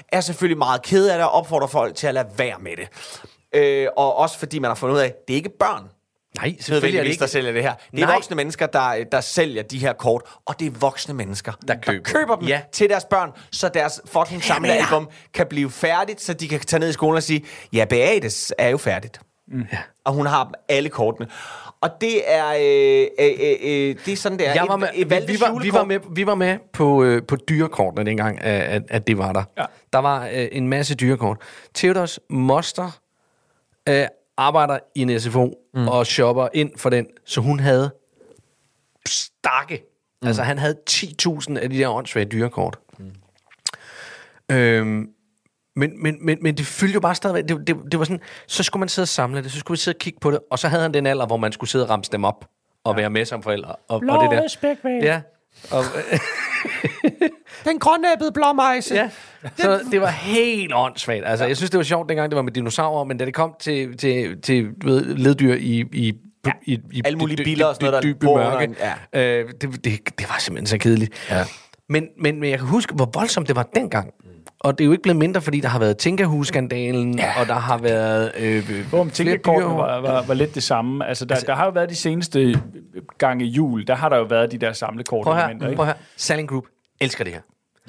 [0.08, 2.88] er selvfølgelig meget ked af det og opfordrer folk til at lade være med det.
[3.54, 5.84] Øh, og også fordi man har fundet ud af, at det er ikke børn,
[6.42, 7.20] Nej, selvfølgelig er det ikke.
[7.20, 7.72] der sælger det her.
[7.90, 8.14] Det er Nej.
[8.14, 12.02] voksne mennesker, der, der sælger de her kort, og det er voksne mennesker, der køber.
[12.04, 12.60] køber dem Ja.
[12.72, 16.88] til deres børn, så deres fucking samlealbum kan blive færdigt, så de kan tage ned
[16.88, 19.20] i skolen og sige, ja, Beates er jo færdigt.
[19.48, 19.66] Mm.
[20.04, 21.28] Og hun har alle kortene.
[21.80, 24.54] Og det er, øh, øh, øh, øh, det er sådan, det er.
[24.54, 26.58] Jeg var Et- med, et vi, Valdes vi, var, vi, var med, vi var med
[26.72, 29.42] på, øh, på dyrekortene dengang, at, at, at det var der.
[29.58, 29.64] Ja.
[29.92, 31.36] Der var øh, en masse dyrekort.
[31.74, 32.90] Theodors moster
[33.88, 34.06] øh,
[34.38, 35.88] arbejder i en SFO mm.
[35.88, 37.90] og shopper ind for den, så hun havde
[39.08, 39.82] stakke.
[40.22, 40.28] Mm.
[40.28, 42.78] Altså han havde 10.000 af de der åndssvage dyrekort.
[42.98, 43.12] Mm.
[44.56, 45.08] Øhm,
[45.76, 47.48] men, men, men, men det fyldte jo bare stadigvæk.
[47.48, 49.80] Det, det, det var sådan, så skulle man sidde og samle det, så skulle vi
[49.80, 51.84] sidde og kigge på det, og så havde han den alder, hvor man skulle sidde
[51.84, 52.44] og ramse dem op
[52.84, 53.76] og være med som forældre.
[53.88, 54.48] Og, og det der.
[54.48, 55.02] spækvæg.
[55.02, 55.20] Ja.
[55.70, 55.84] Og,
[57.64, 58.94] Den grønnæbbede blåmejse.
[58.94, 59.10] ja.
[59.56, 61.24] Så det var helt åndssvagt.
[61.26, 63.54] Altså, jeg synes, det var sjovt, dengang det var med dinosaurer, men da det kom
[63.60, 66.12] til, til, til du ved, leddyr i, i,
[66.46, 66.52] ja.
[66.66, 68.76] i, i Alle mulige biller og sådan noget, der dybe mørke, en-
[69.20, 71.26] øh, det, det, det var simpelthen så kedeligt.
[71.30, 71.44] Ja.
[71.88, 74.10] Men, men, men jeg kan huske, hvor voldsomt det var dengang.
[74.60, 77.40] Og det er jo ikke blevet mindre, fordi der har været Tinkerhus-skandalen, ja.
[77.40, 81.06] og der har været øh, flere tænkekortene dyr- var, var, var lidt det samme.
[81.08, 82.60] Altså, der, altså, der har jo været de seneste
[83.18, 85.76] gange jul, der har der jo været de der samlekort Prøv her, ikke?
[85.76, 85.94] prøv her.
[86.16, 86.64] Selling Group
[87.00, 87.40] elsker det her.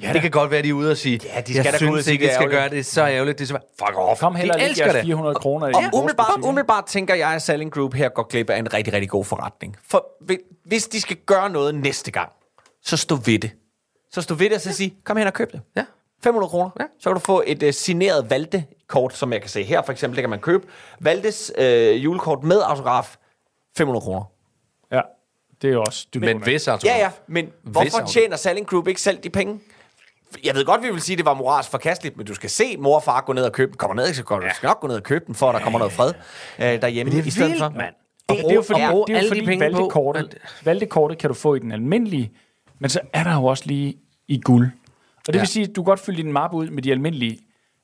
[0.02, 1.84] Ja, det kan godt være, de er ude og sige, Ja, de skal jeg da
[1.86, 3.38] gå ud og synes sige, ikke, det er de skal ærgerligt." gøre det så ærgerligt.
[3.38, 4.20] Det er så, fuck off.
[4.20, 5.04] Kom heller de elsker jeres det.
[5.04, 8.58] 400 kroner i Og umiddelbart, umiddelbart tænker jeg, at Selling Group her går glip af
[8.58, 9.76] en rigtig, rigtig god forretning.
[9.88, 12.28] For hvi- hvis de skal gøre noget næste gang,
[12.84, 13.50] så stå ved det.
[14.12, 15.60] Så stå ved det og så sige, kom hen og køb det.
[15.76, 15.84] Ja.
[16.24, 16.70] 500 kroner.
[16.80, 16.84] Ja.
[17.00, 20.16] Så kan du få et uh, signeret Valde-kort, som jeg kan se her for eksempel.
[20.16, 20.66] Det kan man købe.
[21.00, 21.64] Valdes uh,
[22.04, 23.16] julekort med autograf.
[23.76, 24.22] 500 kroner.
[24.92, 25.00] Ja,
[25.62, 26.86] det er også dybt Men hvis altså...
[26.88, 28.08] Ja, ja, men hvorfor autograf.
[28.08, 29.60] tjener Selling Group ikke selv de penge?
[30.44, 32.76] Jeg ved godt, vi vil sige, at det var moralsk forkasteligt, men du skal se
[32.76, 33.76] mor og far gå ned og købe den.
[33.78, 35.60] Kommer ned, så går du skal nok gå ned og købe den, for at der
[35.60, 36.12] kommer noget fred
[36.58, 37.12] øh, derhjemme.
[37.12, 37.70] det er i stedet vildt, for.
[37.70, 37.94] mand.
[38.28, 41.18] Det, det er jo fordi, det er jo alle de fordi penge på- valgtekortet, valgtekortet
[41.18, 42.32] kan du få i den almindelige,
[42.78, 43.96] men så er der jo også lige
[44.28, 44.70] i guld.
[45.20, 45.38] Og det ja.
[45.40, 47.38] vil sige, at du kan godt fylde din mappe ud med de almindelige,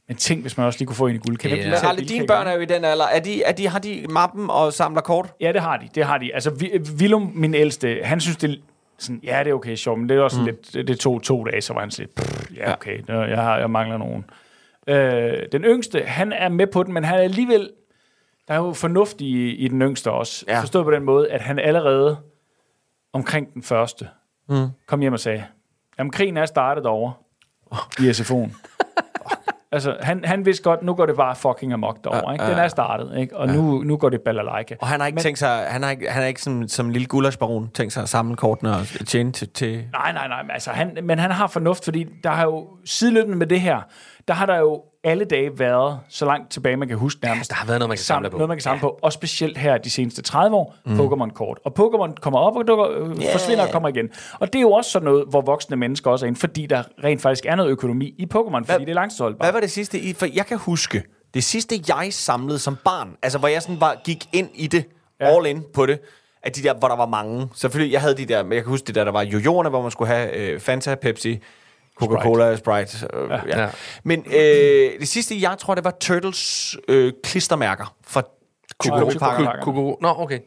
[0.09, 1.37] men tænk, hvis man også lige kunne få en i guld.
[1.37, 1.57] Kan Ja.
[1.57, 3.05] ikke Men dine børn er jo i den alder.
[3.05, 5.32] Er de, er de, har de mappen og samler kort?
[5.41, 5.89] Ja, det har de.
[5.95, 6.34] Det har de.
[6.34, 8.61] Altså, Vi- Willum, min ældste, han synes, det
[8.99, 10.45] sådan, ja, det er okay, sjovt, men det er også mm.
[10.47, 13.20] lidt, det, det tog to dage, så var han sådan lidt, "Pff, ja, okay, ja.
[13.20, 14.24] Jeg, har, jeg mangler nogen.
[14.89, 17.70] Øh, den yngste, han er med på den, men han er alligevel,
[18.49, 20.45] der er jo fornuft i, i den yngste også.
[20.49, 20.61] Ja.
[20.61, 22.16] Forstået på den måde, at han allerede
[23.12, 24.09] omkring den første
[24.49, 24.66] mm.
[24.87, 25.45] kom hjem og sagde,
[25.99, 27.12] jamen krigen er startet over
[27.99, 28.51] i SFO'en.
[29.73, 32.33] altså, han, han vidste godt, nu går det bare fucking amok derovre.
[32.35, 32.45] Ikke?
[32.45, 33.37] Den er startet, ikke?
[33.37, 34.75] og nu, nu går det balalaika.
[34.81, 36.91] Og han har ikke Men- tænkt sig, han har ikke, han har ikke som, som
[36.91, 39.49] lille gulasbaron tænkt sig at samle kortene og tjene til...
[39.49, 42.67] til Nej, nej, nej, men altså, han, men han har fornuft, fordi der har jo
[42.85, 43.81] sideløbende med det her,
[44.29, 47.51] der har der jo alle dage været, så langt tilbage man kan huske nærmest.
[47.51, 48.37] der har været noget, man kan samle på.
[48.37, 48.81] Noget, man kan samle ja.
[48.81, 51.01] på, og specielt her de seneste 30 år, mm.
[51.01, 51.59] Pokémon-kort.
[51.64, 53.33] Og Pokémon kommer op og dukker, øh, yeah.
[53.33, 54.09] forsvinder og kommer igen.
[54.39, 56.83] Og det er jo også sådan noget, hvor voksne mennesker også er inde, fordi der
[57.05, 59.47] rent faktisk er noget økonomi i Pokémon, fordi det er langtidsholdbart.
[59.47, 59.99] Hvad var det sidste?
[59.99, 61.03] I, for jeg kan huske,
[61.35, 64.85] det sidste jeg samlede som barn, altså hvor jeg sådan bare gik ind i det,
[65.20, 65.27] ja.
[65.27, 65.37] Ja.
[65.37, 66.01] all in på det,
[66.43, 67.49] af de der, hvor der var mange.
[67.55, 69.83] Selvfølgelig, jeg havde de der, men jeg kan huske det der, der var jojoerne, hvor
[69.83, 71.41] man skulle have øh, Fanta, Pepsi,
[72.01, 72.99] Coca-Cola, Sprite.
[72.99, 73.62] Sprite øh, ja.
[73.62, 73.68] Ja.
[74.05, 78.22] Men øh, det sidste, jeg tror, det var Turtles øh, klistermærker fra.
[79.62, 79.99] Kokoro.
[80.03, 80.38] Nå, okay.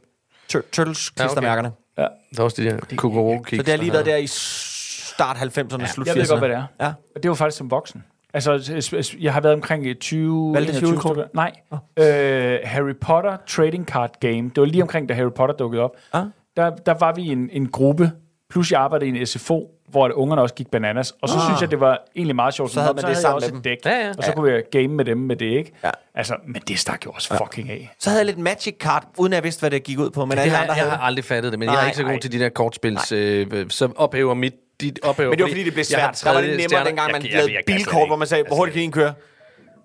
[0.50, 1.72] Tur- Turtles klistermærkerne.
[1.98, 2.02] Ja.
[2.02, 5.82] Der er også de der kokoro Så det har lige været der i start 90'erne,
[5.82, 6.10] ja, slut 80'erne.
[6.10, 6.66] Jeg ved godt, hvad det er.
[6.86, 6.94] Ja.
[7.16, 8.04] Og det var faktisk som voksen.
[8.34, 10.54] Altså, jeg har været omkring 20...
[10.54, 11.12] Valgtes 21 julekort?
[11.16, 11.30] stykker.
[11.34, 11.52] Nej.
[11.98, 14.44] Øh, Harry Potter Trading Card Game.
[14.50, 15.92] Det var lige omkring, da Harry Potter dukkede op.
[16.14, 16.26] Ah.
[16.58, 18.12] Der, der var vi en, en gruppe,
[18.50, 21.14] plus jeg arbejdede i en SFO, hvor at ungerne også gik bananas.
[21.22, 21.42] Og så ah.
[21.44, 22.72] synes jeg, det var egentlig meget sjovt.
[22.72, 23.90] Så havde man så det havde sammen jeg også med et dem.
[23.92, 24.10] dæk, Ja, ja.
[24.18, 25.72] og så kunne jeg game med dem med det, ikke?
[25.84, 25.90] Ja.
[26.16, 27.92] Altså, men det stak jo også fucking af.
[28.00, 30.26] Så havde jeg lidt Magic Card, uden at jeg vidste, hvad det gik ud på.
[30.26, 31.86] Men Det alle har, andre jeg havde har aldrig fattet det, men Nej, jeg er
[31.88, 32.20] ikke så god nej.
[32.20, 33.12] til de der kortspils.
[33.12, 34.54] Øh, så ophæver mit...
[34.82, 36.22] Dit ophæver, Men det var fordi, det blev jeg svært.
[36.24, 36.86] Der var det nemmere, stjerne.
[36.90, 39.14] dengang man Jeg- jeg- lavede jeg bilkort, hvor man sagde, hvor hurtigt kan I køre?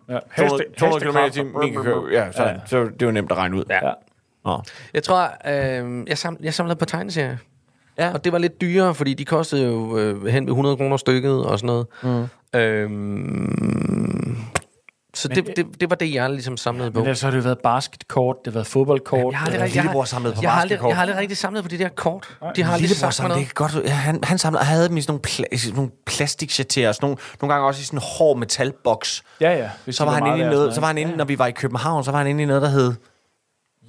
[0.08, 0.18] Ja.
[0.38, 2.02] 200, 200 km i timen, min kan køre.
[2.12, 2.60] Ja, sådan.
[2.66, 3.64] Så det var nemt at regne ud.
[3.70, 3.78] Ja.
[4.50, 4.56] Ja.
[4.94, 7.36] Jeg tror, øh, jeg, jeg samlede på tegneserier.
[7.98, 8.12] Ja.
[8.12, 11.44] Og det var lidt dyrere, fordi de kostede jo øh, hen ved 100 kroner stykket
[11.44, 11.86] og sådan noget.
[12.02, 12.58] Mm.
[12.60, 14.38] Øhm,
[15.14, 16.98] Så det, det, det var det, jeg ligesom samlede på.
[16.98, 19.32] Men ellers har det jo været basketkort, det har været fodboldkort.
[19.32, 20.88] Jeg har aldrig, Øh, rigtig, jeg, lillebror har, samlede på jeg, har aldrig, basketkort.
[20.88, 22.38] jeg har aldrig rigtig samlet på de der kort.
[22.56, 23.74] De har aldrig Lillebror sagt sammen, det noget.
[23.74, 23.88] er godt.
[23.88, 27.04] Ja, han, han samlede, han havde dem i sådan nogle, pla- sådan nogle plastikcharterer, sådan
[27.06, 29.22] nogle, nogle gange også i sådan en hård metalboks.
[29.40, 29.70] Ja, ja.
[29.84, 31.50] Hvis Så var han inde i noget, så var han inde, når vi var i
[31.52, 32.94] København, så var han inde i noget, der hed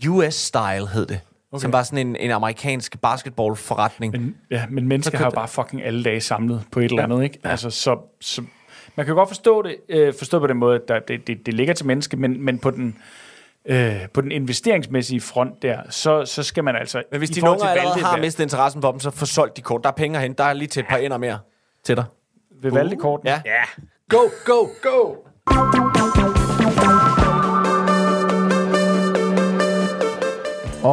[0.06, 1.20] US-style, hed det.
[1.56, 1.62] Okay.
[1.62, 4.12] Som var sådan en, en amerikansk basketballforretning.
[4.12, 7.04] Men, ja, men mennesker Så har jo bare fucking alle dage samlet på et eller
[7.04, 7.40] andet, ikke?
[7.44, 8.42] Altså, så, så,
[8.96, 11.54] man kan godt forstå det, øh, forstå på den måde, at der, det, det, det
[11.54, 12.98] ligger til menneske, men, men på den
[13.66, 17.04] øh, på den investeringsmæssige front der, så, så skal man altså...
[17.12, 19.62] Men hvis de nogen til allerede har mistet interessen for dem, så få solgt de
[19.62, 19.84] kort.
[19.84, 20.38] Der er penge hente.
[20.38, 21.40] Der er lige til et par ender mere
[21.84, 22.06] til dig.
[22.62, 23.28] Ved Valdekorten.
[23.28, 23.42] Ja.
[24.10, 25.16] Go, go, go!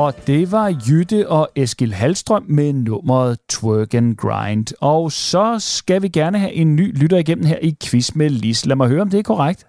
[0.00, 4.66] Og det var Jytte og Eskil Halstrøm med nummeret Twerk and Grind.
[4.80, 8.66] Og så skal vi gerne have en ny lytter igennem her i Quiz med Lis.
[8.66, 9.66] Lad mig høre, om det er korrekt.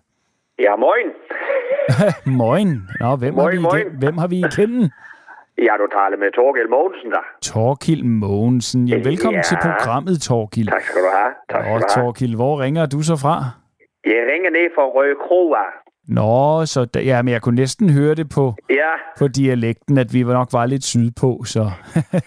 [0.59, 1.07] Ja, moin.
[2.41, 2.69] Moin.
[2.99, 3.79] Nå, hvem, har Moin, vi moin.
[3.81, 4.83] igen, hvem har vi igennem?
[5.67, 7.25] Ja, du taler med Torgild Mogensen der.
[7.51, 8.87] Torkild Mogensen.
[8.87, 9.47] Ja, velkommen Ja.
[9.49, 10.67] til programmet, Torkild.
[10.67, 11.31] Tak skal du have.
[11.51, 12.35] Tak skal Og du have.
[12.35, 13.35] Hvor ringer du så fra?
[14.13, 15.69] Jeg ringer ned fra Røde Kro af.
[16.07, 20.13] Nå, så da, ja, men jeg kunne næsten høre det på, Ja, på dialekten, at
[20.13, 21.63] vi nok var lidt sydpå, så...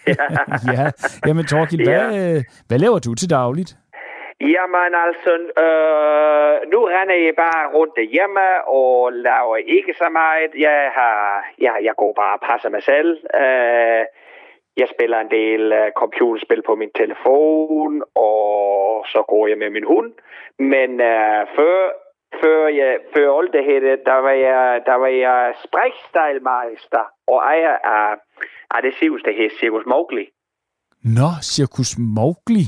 [0.75, 0.91] ja,
[1.27, 3.77] jamen Torkild, hvad, øh, hvad laver du til dagligt?
[4.41, 5.33] jamen altså,
[5.65, 10.51] øh, nu render jeg bare rundt derhjemme og laver ikke så meget.
[10.59, 13.11] Jeg, har, ja, jeg går bare og passer mig selv.
[13.43, 14.05] Øh,
[14.77, 19.87] jeg spiller en del uh, computerspil på min telefon, og så går jeg med min
[19.87, 20.13] hund.
[20.59, 21.79] Men uh, før,
[22.43, 23.81] før, jeg, før alt det her,
[24.11, 28.17] der var jeg, der var jeg sprækstejlmeister og ejer af,
[28.75, 30.27] af det cirkus, der hedder Mowgli.
[31.19, 32.65] Nå, Circus Mowgli.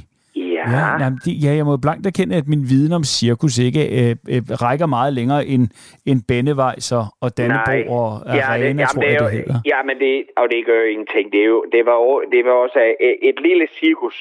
[0.73, 3.83] Ja, Ja, jamen, det, ja, jeg må blankt erkende, at min viden om cirkus ikke
[3.99, 5.65] øh, øh, rækker meget længere end,
[6.11, 9.59] end Bennevejser og Dannebro og Arena, det, tror det jeg, er det jo, hedder.
[9.73, 11.33] Ja, men det, og det gør jo ingenting.
[11.33, 11.99] Det, er jo, det, var,
[12.33, 14.17] det var også et, et lille cirkus.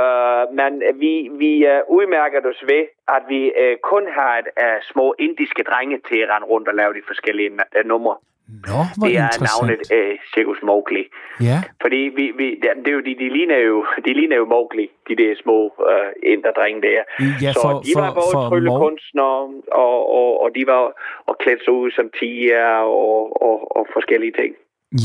[0.00, 0.72] Uh, men
[1.02, 2.84] vi, vi uh, udmærker os ved,
[3.16, 6.74] at vi uh, kun har et, uh, små indiske drenge til at rende rundt og
[6.80, 8.16] lave de forskellige uh, numre.
[8.48, 11.04] Nå, hvor Det er navnet uh, Cirkus Mowgli.
[11.40, 14.86] Ja, Fordi vi, vi, det, er jo, de, de, ligner jo, de ligner jo Mowgli,
[15.08, 17.00] de der små uh, inderdrenge der.
[17.44, 19.40] Ja, så for- de var for- både tryllekunstnere,
[19.84, 20.82] og, og, og de var
[21.26, 22.66] og klædt sig ud som tiger
[23.04, 24.52] og, og, og forskellige ting.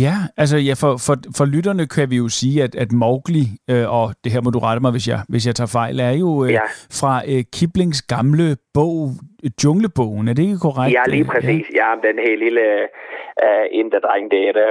[0.04, 3.86] Ja altså ja, for, for, for lytterne kan vi jo sige, at, at Mowgli, øh,
[3.98, 6.30] og det her må du rette mig, hvis jeg, hvis jeg tager fejl, er jo
[6.46, 6.66] øh, Ja.
[7.00, 9.10] fra øh, Kiplings gamle bog,
[9.46, 10.28] øh, Junglebogen.
[10.28, 10.94] Er det ikke korrekt?
[10.98, 11.66] Ja, lige Øh, præcis.
[11.80, 12.66] Ja, ja den her lille
[13.46, 14.70] uh, inderdreng der, der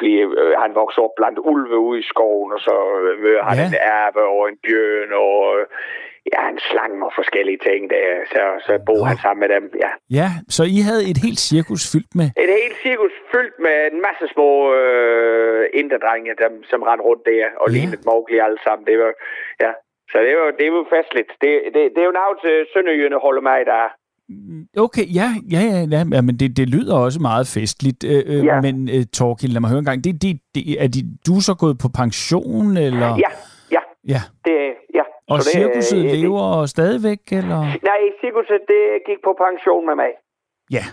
[0.00, 3.56] bliver, uh, han vokser op blandt ulve ude i skoven, og så uh, møder han
[3.58, 3.66] Ja.
[3.70, 5.64] en ærve og en bjørn og uh,
[6.32, 8.06] ja, en slange og forskellige ting der.
[8.32, 9.04] Så, så Nå.
[9.10, 9.90] han sammen med dem, ja.
[10.20, 12.26] Ja, så I havde et helt cirkus fyldt med...
[12.44, 14.48] Et helt cirkus fyldt med en masse små
[14.80, 17.74] øh, inderdrenge, dem, som rendte rundt der og Ja.
[17.76, 18.84] lignede Mowgli alle sammen.
[18.90, 19.12] Det var,
[19.64, 19.72] ja.
[20.10, 21.30] Så det var, det var festligt.
[21.42, 23.84] Det, det, det er jo til Sønderjyerne holder mig der.
[24.86, 25.60] Okay, ja, ja,
[25.94, 28.04] ja, ja, men det, det lyder også meget festligt.
[28.04, 28.60] Øh, øh, Ja.
[28.60, 30.04] Men uh, Torkild, lad mig høre en gang.
[30.04, 33.08] Det, det, det, er de, du så gået på pension, eller?
[33.24, 33.30] Ja,
[33.76, 34.20] ja, ja.
[34.44, 34.56] det,
[34.94, 35.04] ja.
[35.34, 37.60] Og Så det, cirkuset det- lever stadigvæk, eller?
[37.90, 40.12] Nej, cirkuset det gik på pension med mig.
[40.76, 40.84] Ja.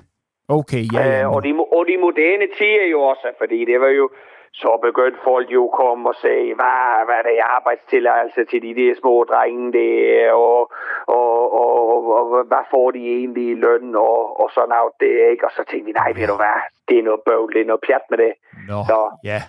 [0.60, 1.22] Okay, ja, ja.
[1.24, 4.06] Øh, og, de, og de moderne tider jo også, fordi det var jo,
[4.62, 8.72] så begyndte folk jo at komme og sige, hvad, hvad er det arbejdstilladelse til de
[8.80, 10.60] der små drenge der, og,
[11.08, 11.32] og,
[11.62, 11.74] og,
[12.18, 15.46] og, hvad får de egentlig i løn, og, og sådan noget det, ikke?
[15.48, 16.58] Og så tænkte vi, nej, ved du hvad,
[16.90, 18.34] det er noget bøvl, det er noget pjat med det.
[18.70, 18.98] Nå, så.
[19.32, 19.40] ja.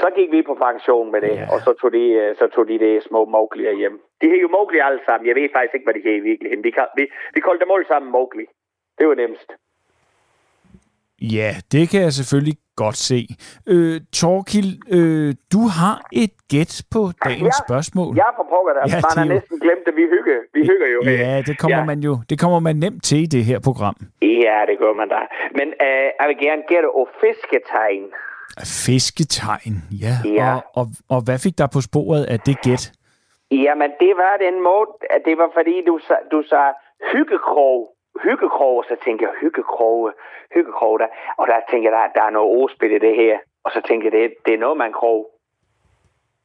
[0.00, 1.46] Så gik vi på pension med det, Ja.
[1.52, 3.96] og så tog de, øh, så tog de det små Mowgli'er hjem.
[4.22, 5.24] De hed jo Mowgli alle sammen.
[5.28, 6.64] Jeg ved faktisk ikke, hvad de hed i virkeligheden.
[6.66, 7.04] Vi, vi,
[7.34, 8.44] vi kaldte dem alle sammen Mowgli.
[8.98, 9.50] Det var nemmest.
[11.38, 13.20] Ja, det kan jeg selvfølgelig godt se.
[13.72, 17.64] Øh, Torkild, øh, du har et gæt på dagens Ja.
[17.66, 18.16] spørgsmål.
[18.16, 18.80] Ja, for pokker da.
[18.80, 19.94] Ja, Man er har jo- næsten glemt det.
[20.00, 21.00] Vi hygger, vi hygger jo.
[21.24, 21.84] Ja, det kommer Ja.
[21.84, 23.96] man jo det kommer man nemt til i det her program.
[24.22, 25.20] Ja, det gør man da.
[25.58, 28.04] Men øh, jeg vil gerne gætte på fisketegn.
[28.86, 30.14] Fisketegn, ja.
[30.40, 30.54] Ja.
[30.54, 32.92] Og, og, og hvad fik der på sporet af det gæt?
[33.66, 36.72] Jamen, det var den måde, at det var fordi, du, sa- du sagde
[37.12, 37.78] hyggekrog.
[38.24, 40.10] Hyggekrog, og så tænkte jeg, hyggekrog,
[40.54, 41.06] hyggekrog, der.
[41.38, 43.34] Og der tænkte jeg, der, der er noget ordspil i det her.
[43.64, 45.20] Og så tænkte jeg, det, det er noget, man krog.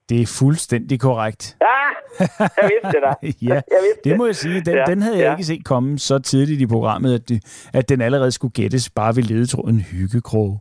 [0.09, 1.57] Det er fuldstændig korrekt.
[1.61, 1.93] Ah,
[2.39, 3.03] jeg vidste det
[3.49, 4.61] ja, jeg vidste det må jeg sige.
[4.61, 5.31] Den, Ja, den havde jeg ja.
[5.31, 7.37] ikke set komme så tidligt i programmet, at, det,
[7.73, 10.51] at den allerede skulle gættes bare ved ledetråden hyggekrog.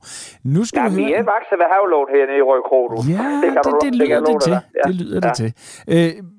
[0.45, 1.13] Nu skal Ja, du vi høre...
[1.13, 2.97] er vokset ved havlåt hernede i Rødkrog, du.
[3.13, 4.53] Ja, det, det, kan lyder det, dig til.
[4.53, 4.83] Ja.
[4.89, 5.29] Det lyder ja.
[5.29, 5.51] det til.
[5.95, 6.36] Øh,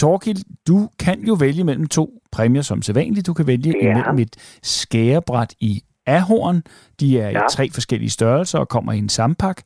[0.00, 0.36] Torkild,
[0.68, 3.26] du kan jo vælge mellem to præmier som sædvanligt.
[3.26, 3.90] Du kan vælge Ja.
[3.90, 6.56] imellem et skærebræt i ahorn.
[7.00, 7.46] De er i Ja.
[7.50, 9.62] tre forskellige størrelser og kommer i en sampak.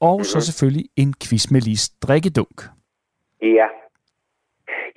[0.00, 0.24] Og Mhm.
[0.24, 2.58] så selvfølgelig en quiz med Lis drikkedunk.
[3.42, 3.66] Ja.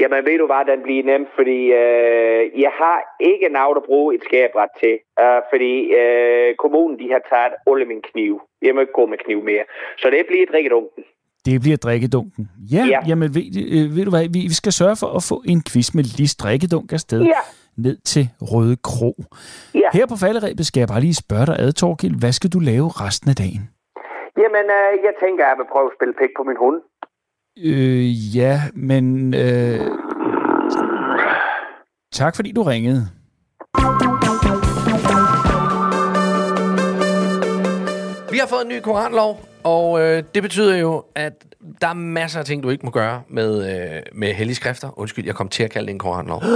[0.02, 4.16] Jamen ved du hvad, den bliver nemt, fordi øh, jeg har ikke noget at bruge
[4.16, 8.40] et skærebræt til, øh, fordi øh, kommunen de har taget alle mine knive.
[8.62, 9.64] Jeg må ikke gå med kniv mere.
[10.02, 11.04] Så det bliver drikkedunken.
[11.46, 12.50] Det bliver drikkedunken.
[12.72, 13.00] Ja, Ja.
[13.08, 15.94] jamen ved, øh, ved du hvad, vi, vi skal sørge for at få en quiz
[15.94, 17.22] med Lis drikkedunk afsted.
[17.22, 17.42] Ja.
[17.78, 19.24] Ned til Røde Kro.
[19.74, 19.80] Ja.
[19.94, 22.20] Her på falderæbet skal jeg bare lige spørge dig ad, Torgild.
[22.20, 23.70] Hvad skal du lave resten af dagen?
[24.38, 26.78] Jamen, øh, jeg tænker, at jeg vil prøve at spille pik på min hund.
[27.70, 29.34] Øh, ja, men...
[29.34, 29.88] Øh,
[32.14, 33.08] tak fordi du ringede.
[38.32, 41.46] Vi har fået en ny koranlov, og øh, det betyder jo, at
[41.82, 45.00] der er masser af ting, du ikke må gøre med, øh, med hellige skrifter.
[45.00, 46.42] Undskyld, jeg kom til at kalde det en koranlov.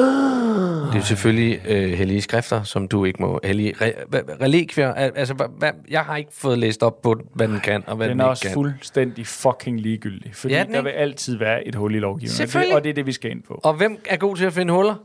[0.94, 3.40] Det er selvfølgelig øh, hellige skrifter, som du ikke må...
[3.44, 3.94] Hellige, re,
[4.42, 7.84] relikvier, al- altså, hva, hva, jeg har ikke fået læst op på, hvad den kan,
[7.88, 8.54] og hvad den, Den er ikke også kan.
[8.54, 10.36] fuldstændig fucking ligegyldig.
[10.36, 12.44] Fordi Ja, den der vil altid være et hul i lovgivningen.
[12.58, 13.60] Og det, og det er det, vi skal ind på.
[13.64, 14.96] Og hvem er god til at finde huller?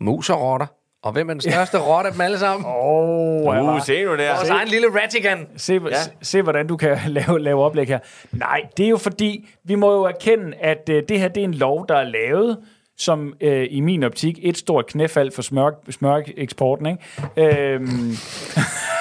[0.00, 0.66] Mus og rotter.
[1.06, 2.66] Og hvem er den største rotte af dem alle sammen?
[2.68, 4.34] Oh, Uh, se nu der.
[4.36, 5.46] Vores egen lille Ratigan.
[5.56, 6.02] Se, ja.
[6.02, 7.98] se, se, hvordan du kan lave, lave oplæg her.
[8.32, 11.44] Nej, det er jo fordi, vi må jo erkende, at øh, det her det er
[11.44, 12.58] en lov, der er lavet,
[12.98, 16.86] som øh, i min optik et stort knæfald for smør, smøreksporten.
[16.86, 17.72] Ikke?
[17.74, 17.86] Øhm,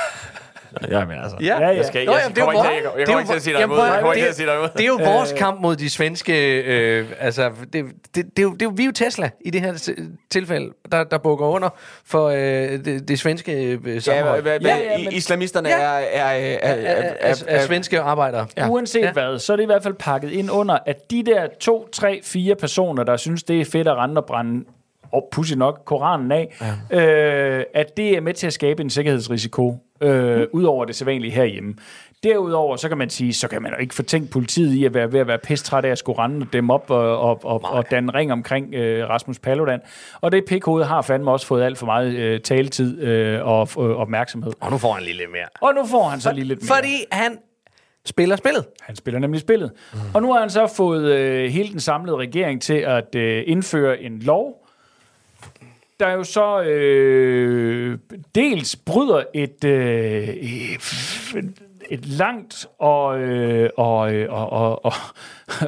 [0.92, 1.38] Jamen altså.
[1.42, 1.68] Ja, ja.
[1.68, 3.54] Jeg skal, jeg, det er jo kommer ikke, til- jeg kommer ikke til at sige
[3.56, 3.78] dig imod.
[3.80, 4.70] Jeg kommer ikke til det- at sige dig imod.
[4.78, 6.62] Det er jo vores kamp mod de svenske...
[6.62, 9.50] Øh, altså, det, det, det, er jo, det er jo, vi er jo Tesla i
[9.50, 9.92] det her
[10.30, 11.70] tilfælde, der, der bukker under
[12.06, 12.38] for øh,
[12.86, 15.76] det, det svenske øh, Ja, hvad, Ja, ja, men- islamisterne Ja.
[15.82, 16.30] er, er, er,
[16.62, 18.48] er, af, af, af svenske arbejdere.
[18.58, 18.70] Ja.
[18.70, 19.06] Uanset Ja.
[19.06, 19.12] ja.
[19.14, 22.20] hvad, så er det i hvert fald pakket ind under, at de der to, tre,
[22.24, 24.66] fire personer, der synes, det er fedt at rende og brænde
[25.16, 26.58] og pudsigt nok Koranen af,
[26.92, 27.58] ja.
[27.58, 30.48] øh, at det er med til at skabe en sikkerhedsrisiko, øh, mm.
[30.52, 31.74] ud over det sædvanlige herhjemme.
[32.24, 35.12] Derudover, så kan man sige, så kan man jo ikke fortænke politiet i at være
[35.12, 38.14] ved at være pestræt af at skulle rende dem op og, og, og, og danne
[38.14, 39.80] ring omkring øh, Rasmus Paludan.
[40.22, 43.98] Og det pikhoved har fandme også fået alt for meget øh, taletid øh, og øh,
[43.98, 44.54] opmærksomhed.
[44.60, 45.46] Og nu får han lige lidt mere.
[45.62, 46.78] Og nu får han så lige lidt mere.
[46.78, 47.38] Fordi han
[48.06, 48.66] spiller spillet.
[48.82, 49.72] Han spiller nemlig spillet.
[49.94, 50.00] Mm.
[50.14, 54.02] Og nu har han så fået øh, hele den samlede regering til at øh, indføre
[54.02, 54.65] en lov,
[56.00, 58.00] der jo så øh,
[58.36, 60.28] dels bryder et, øh,
[61.90, 64.94] et langt og, øh, og, øh, og, og, og,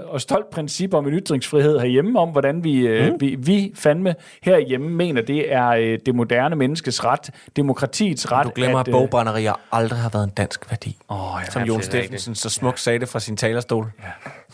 [0.13, 4.89] og stolt princip om en ytringsfrihed herhjemme, om hvordan vi, øh, vi, vi fandme herhjemme
[4.89, 8.45] mener, det er øh, det moderne menneskes ret, demokratiets ret.
[8.45, 10.97] Du glemmer, at øh, bogbrænderier aldrig har været en dansk værdi.
[11.09, 13.91] Åh, ja, Som Jon Steffensen så smukt sagde det fra sin talerstol.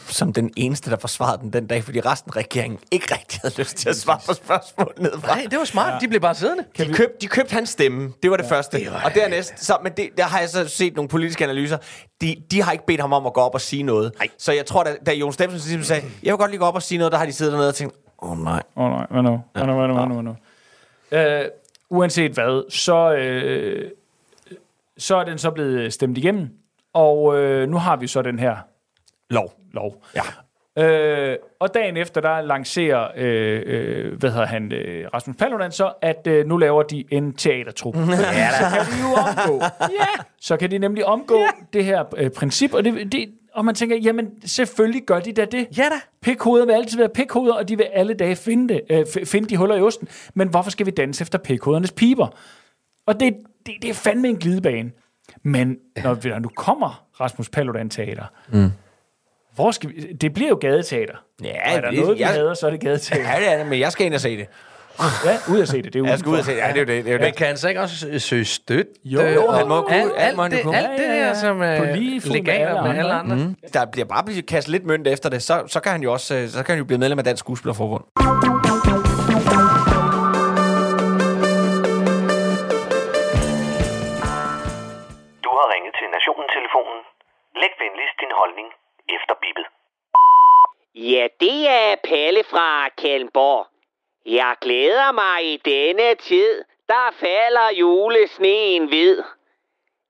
[0.08, 3.56] Som den eneste, der forsvarede den den dag, fordi resten af regeringen ikke rigtig havde
[3.58, 5.36] lyst til at svare på spørgsmål nedefra.
[5.36, 6.02] Nej, det var smart.
[6.02, 6.64] De blev bare siddende.
[6.78, 8.14] De købte, de købte hans stemme.
[8.24, 8.80] Det var det ja, første.
[8.80, 11.78] Det og dernæst, så, men det, der har jeg så set nogle politiske analyser.
[12.22, 14.12] De, de har ikke bedt ham om at gå op og sige noget.
[14.20, 14.28] Ej.
[14.38, 16.76] Så jeg tror, da, da Jon Steffensen ligesom sagde, jeg vil godt lige gå op
[16.76, 18.62] og sige noget, der har de siddet dernede og tænkt, åh oh, nej.
[18.76, 19.42] Åh oh, nej, hvad nu?
[19.54, 20.36] Hvad nu, hvad nu, hvad nu, hvad nu?
[21.12, 21.50] Øh,
[21.90, 23.92] uanset hvad, så, øh,
[24.98, 26.50] så er den så blevet stemt igennem,
[26.94, 28.58] og øh, nu har vi så den her
[29.30, 29.54] Lov.
[29.72, 30.04] lov.
[30.16, 30.22] Ja.
[30.78, 35.94] Øh, og dagen efter, der lancerer øh, øh, hvad hedder han, øh, Rasmus Paludan så,
[36.02, 37.96] at øh, nu laver de en teatertrup.
[37.98, 39.64] ja, så kan de jo omgå.
[40.00, 40.24] ja.
[40.42, 41.48] Så kan de nemlig omgå ja.
[41.74, 45.46] det her øh, princip, og, det, det, og man tænker, jamen selvfølgelig gør de da
[45.46, 45.68] det.
[45.78, 45.96] Ja da.
[46.22, 49.58] Pikhoveder vil altid være pikhoveder, og de vil alle dage finde, det, øh, finde de
[49.58, 50.08] huller i osten.
[50.34, 52.28] Men hvorfor skal vi danse efter pikhovedernes piber?
[53.06, 53.34] Og det,
[53.66, 54.92] det, det er fandme en glidebane.
[55.44, 58.72] Men når, vi, når nu kommer Rasmus Paludan Teater, mm.
[59.56, 61.16] Hvor skal vi, det bliver jo gadeteater.
[61.44, 63.32] Ja, og er der det- noget, vi jeg- hader, så er det gadeteater.
[63.34, 64.48] Ja, det er det, men jeg skal ind og se det.
[65.26, 65.94] Ja, ud at se det.
[65.94, 66.58] det er Jeg skal ud og se det.
[66.58, 66.88] Ja, det er jo det.
[67.06, 67.36] det, er jo Men det.
[67.36, 68.92] kan han så ikke også øh, søge støtte?
[69.06, 69.96] Jo, jo, og han må kunne.
[69.96, 70.78] alt, Alt det, kunne.
[70.78, 71.28] alt det Ja, ja, ja.
[71.28, 73.34] der, som er På lige fod med legaler med alle andre.
[73.34, 73.46] andre.
[73.48, 73.56] Mm.
[73.74, 76.36] Der bliver bare blevet kastet lidt mønt efter det, så, så kan han jo også
[76.36, 78.04] øh, så kan han jo blive medlem af Dansk Skuespillerforbund.
[85.46, 87.00] Du har ringet til Nationen-telefonen.
[87.62, 88.68] Læg venligst din holdning
[89.10, 89.66] efter bippet.
[90.96, 93.68] Ja, det er Palle fra Kalmborg.
[94.26, 99.24] Jeg glæder mig i denne tid, der falder julesneen hvid.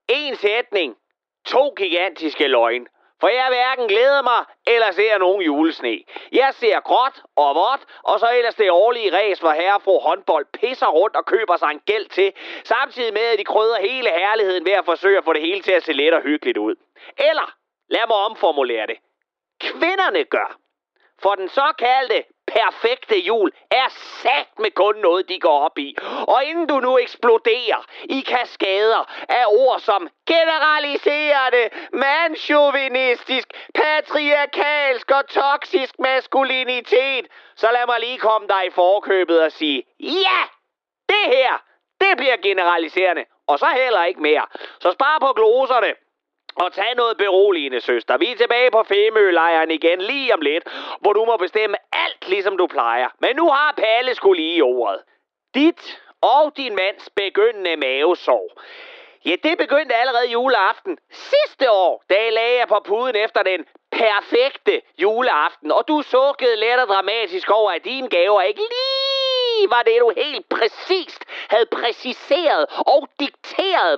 [0.07, 0.97] En sætning.
[1.45, 2.87] To gigantiske løgn.
[3.19, 6.03] For jeg hverken glæder mig eller ser nogen julesne.
[6.31, 10.45] Jeg ser gråt og vådt, og så ellers det årlige ræs, hvor herre fru håndbold
[10.53, 12.33] pisser rundt og køber sig en gæld til,
[12.63, 15.71] samtidig med, at de krydder hele herligheden ved at forsøge at få det hele til
[15.71, 16.75] at se let og hyggeligt ud.
[17.17, 17.53] Eller,
[17.89, 18.97] lad mig omformulere det.
[19.59, 20.57] Kvinderne gør.
[21.21, 25.95] For den såkaldte perfekte jul er sat med kun noget, de går op i.
[26.27, 35.99] Og inden du nu eksploderer i kaskader af ord som generaliserende, mandsjuvenistisk, patriarkalsk og toksisk
[35.99, 40.41] maskulinitet, så lad mig lige komme dig i forkøbet og sige, ja,
[41.09, 41.63] det her,
[42.01, 44.45] det bliver generaliserende, og så heller ikke mere.
[44.79, 45.93] Så spar på gloserne.
[46.55, 48.17] Og tag noget beroligende, søster.
[48.17, 50.63] Vi er tilbage på Femølejren igen lige om lidt,
[50.99, 53.07] hvor du må bestemme alt, ligesom du plejer.
[53.19, 54.99] Men nu har Palle skulle lige ordet.
[55.55, 58.61] Dit og din mands begyndende mavesår.
[59.25, 63.65] Ja, det begyndte allerede juleaften sidste år, da jeg lagde jeg på puden efter den
[63.91, 65.71] perfekte juleaften.
[65.71, 70.13] Og du sukkede let og dramatisk over, at dine gaver ikke lige var det, du
[70.17, 73.42] helt præcist havde præciseret og dikteret,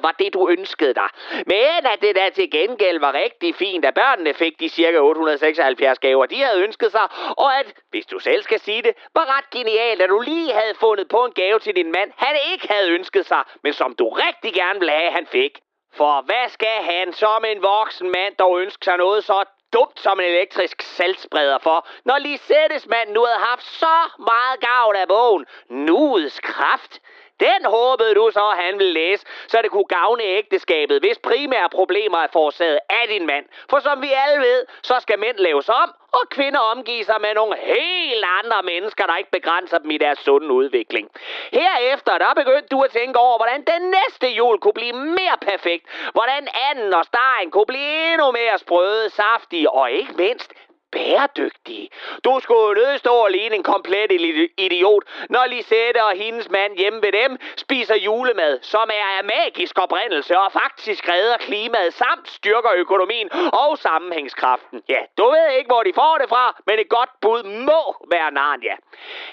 [0.02, 1.10] var det, du ønskede dig.
[1.32, 6.00] Men at det der til gengæld var rigtig fint, at børnene fik de cirka 876
[6.00, 9.50] gaver, de havde ønsket sig, og at, hvis du selv skal sige det, var ret
[9.50, 12.92] genialt, at du lige havde fundet på en gave til din mand, han ikke havde
[12.92, 15.60] ønsket sig, men som du rigtig gerne ville have, han fik.
[15.94, 19.44] For hvad skal han som en voksen mand dog ønske sig noget så
[19.74, 24.96] dumt som en elektrisk saltspreder for, når Lisettes mand nu havde haft så meget gavn
[24.96, 25.46] af bogen.
[25.70, 27.00] Nuets kraft.
[27.40, 32.18] Den håbede du så, han ville læse, så det kunne gavne ægteskabet, hvis primære problemer
[32.18, 33.46] er forårsaget af din mand.
[33.70, 37.34] For som vi alle ved, så skal mænd laves om, og kvinder omgive sig med
[37.34, 41.10] nogle helt andre mennesker, der ikke begrænser dem i deres sunde udvikling.
[41.52, 45.86] Herefter, der begyndte du at tænke over, hvordan den næste jul kunne blive mere perfekt.
[46.12, 50.54] Hvordan anden og stegen kunne blive endnu mere sprøde, saftige og ikke mindst
[50.96, 51.90] bæredygtige.
[52.26, 54.12] Du skulle nødt stå og ligne en komplet
[54.58, 59.80] idiot, når Lisette og hendes mand hjemme ved dem spiser julemad, som er af magisk
[59.80, 63.30] oprindelse og faktisk redder klimaet samt styrker økonomien
[63.64, 64.82] og sammenhængskraften.
[64.90, 67.82] Ja, du ved ikke, hvor de får det fra, men et godt bud må
[68.12, 68.76] være Narnia.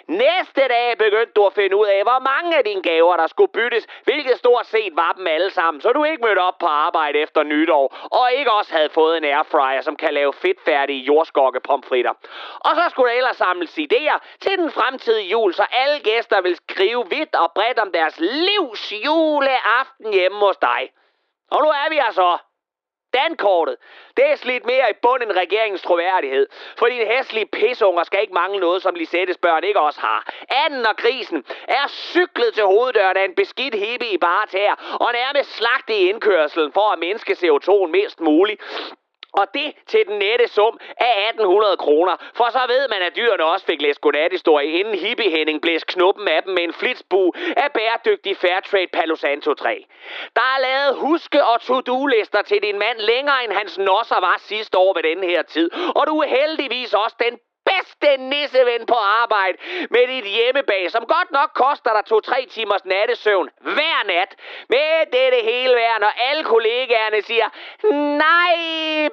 [0.07, 3.53] Næste dag begyndte du at finde ud af, hvor mange af dine gaver, der skulle
[3.53, 7.19] byttes, hvilket stort set var dem alle sammen, så du ikke mødte op på arbejde
[7.19, 11.05] efter nytår, og ikke også havde fået en airfryer, som kan lave fedtfærdige
[11.53, 12.15] jordskokke pomfritter.
[12.61, 16.57] Og så skulle der ellers samles idéer til den fremtidige jul, så alle gæster vil
[16.57, 20.93] skrive vidt og bredt om deres livs juleaften hjemme hos dig.
[21.51, 22.39] Og nu er vi altså
[23.15, 23.77] Dankortet,
[24.17, 26.47] det er slidt mere i bund end regeringens troværdighed.
[26.79, 30.21] For dine hæslige pisunger skal ikke mangle noget, som Lisettes børn ikke også har.
[30.49, 35.13] Anden og grisen er cyklet til hoveddøren af en beskidt hippie i bare tæer, og
[35.13, 38.61] nærmest slagt i indkørselen for at mindske CO2'en mest muligt.
[39.33, 42.16] Og det til den nette sum af 1800 kroner.
[42.35, 46.28] For så ved man, at dyrene også fik læst godnathistorie, inden hippie Henning blæs knuppen
[46.28, 49.76] af dem med en flitsbu af bæredygtig Fairtrade Palo Santo træ.
[50.37, 54.78] Der er lavet huske- og to-do-lister til din mand længere end hans nosser var sidste
[54.78, 55.70] år ved denne her tid.
[55.95, 57.39] Og du er heldigvis også den
[57.73, 59.59] bedste nisseven på arbejde
[59.91, 64.31] med dit hjemmebag, som godt nok koster dig to-tre timers nattesøvn hver nat.
[64.68, 67.49] Med det det hele værd, når alle kollegaerne siger,
[68.27, 68.57] nej,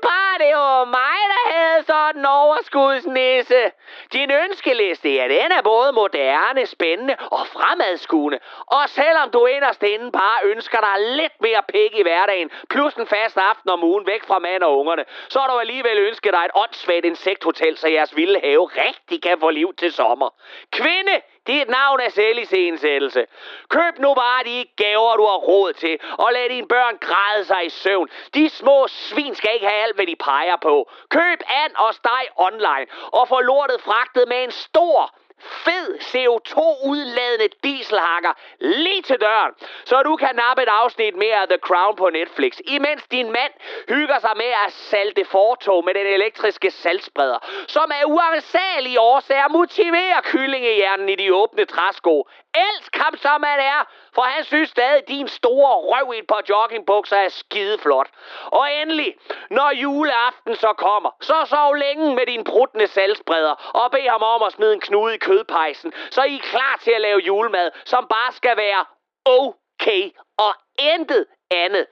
[0.10, 3.72] bare det var mig, der havde sådan en overskudsnisse.
[4.14, 8.40] Din ønskeliste, ja, den er både moderne, spændende og fremadskuende.
[8.68, 13.08] Og selvom du inderst inde bare ønsker dig lidt mere pik i hverdagen, plus en
[13.08, 16.44] fast aften om ugen væk fra mand og ungerne, så har du alligevel ønsket dig
[16.46, 20.30] et åndssvagt insekthotel, så jeres vilde have rigtig kan få liv til sommer.
[20.72, 23.26] Kvinde, dit navn er selvisensættelse.
[23.70, 27.66] Køb nu bare de gaver, du har råd til, og lad dine børn græde sig
[27.66, 28.10] i søvn.
[28.34, 30.92] De små svin skal ikke have alt, hvad de peger på.
[31.10, 38.34] Køb and og steg online, og få lortet fragtet med en stor fed CO2-udladende dieselhakker
[38.60, 39.54] lige til døren,
[39.86, 43.54] så du kan nappe et afsnit mere af The Crown på Netflix, imens din mand
[43.90, 50.22] hygger sig med at salte fortog med den elektriske saltspreder, som af uansagelige årsager motiverer
[50.24, 52.28] kyllingehjernen i de åbne træsko.
[52.56, 53.82] Elsk ham som han er,
[54.16, 58.08] for han synes stadig, din store røv i et par joggingbukser er skideflot.
[58.46, 59.16] Og endelig,
[59.50, 64.44] når juleaften så kommer, så sov længe med din bruttende salgsbreder og bed ham om
[64.44, 68.08] at smide en knude i kødpejsen, så I er klar til at lave julemad, som
[68.08, 68.86] bare skal være
[69.26, 71.86] okay og intet andet.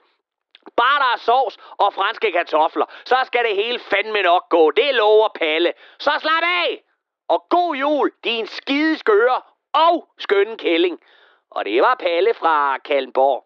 [0.76, 4.70] Bare der er sovs og franske kartofler, så skal det hele fandme nok gå.
[4.70, 5.72] Det lover Palle.
[5.98, 6.82] Så slap af!
[7.28, 9.40] Og god jul, din skide skøre
[9.74, 10.96] og skønne kælling.
[11.50, 13.44] Og det var Palle fra Kalmborg.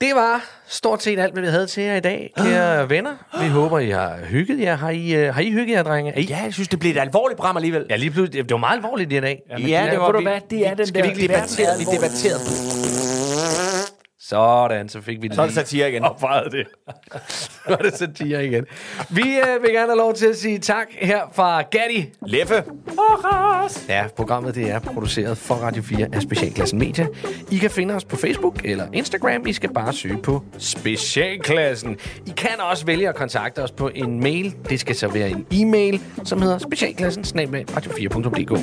[0.00, 3.14] Det var stort set alt, hvad vi havde til jer i dag, kære venner.
[3.42, 4.76] Vi håber, I har hygget jer.
[4.76, 6.12] Har I, uh, har I hygget jer, drenge?
[6.12, 6.22] Er I?
[6.22, 7.86] Ja, jeg synes, det blev et alvorligt program alligevel.
[7.90, 8.44] Ja, lige pludselig.
[8.44, 9.42] Det var meget alvorligt i dag.
[9.50, 11.78] Ja, det var Ved du vi, hvad, det er den skal der vi ikke debattere,
[11.78, 12.97] vi debatterede.
[14.20, 16.04] Sådan, så fik vi Så er det satire igen.
[16.04, 16.66] opvejet det.
[17.28, 18.64] så er det satire igen.
[19.10, 22.12] Vi øh, vil gerne have lov til at sige tak her fra Gatti.
[22.26, 22.64] Leffe.
[23.88, 27.06] Ja, programmet det er produceret for Radio 4 af Specialklassen Media.
[27.50, 29.46] I kan finde os på Facebook eller Instagram.
[29.46, 31.96] I skal bare søge på Specialklassen.
[32.26, 34.54] I kan også vælge at kontakte os på en mail.
[34.68, 37.24] Det skal så være en e-mail, som hedder specialklassen
[37.70, 38.60] radio4.dk.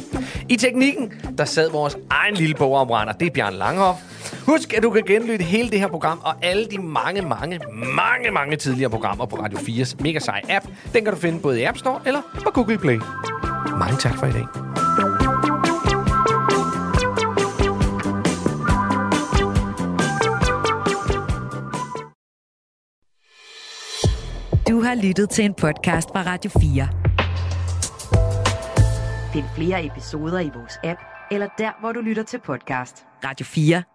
[0.49, 3.13] I teknikken, der sad vores egen lille bogomrænder.
[3.13, 3.99] Det er Bjørn Langhoff.
[4.45, 7.59] Husk, at du kan genlytte hele det her program og alle de mange, mange,
[7.95, 10.65] mange, mange tidligere programmer på Radio 4's mega seje app.
[10.93, 12.99] Den kan du finde både i App Store eller på Google Play.
[13.79, 14.45] Mange tak for i dag.
[24.69, 26.87] Du har lyttet til en podcast fra Radio 4.
[29.33, 30.99] Find flere episoder i vores app,
[31.31, 33.05] eller der, hvor du lytter til podcast.
[33.23, 33.94] Radio 4.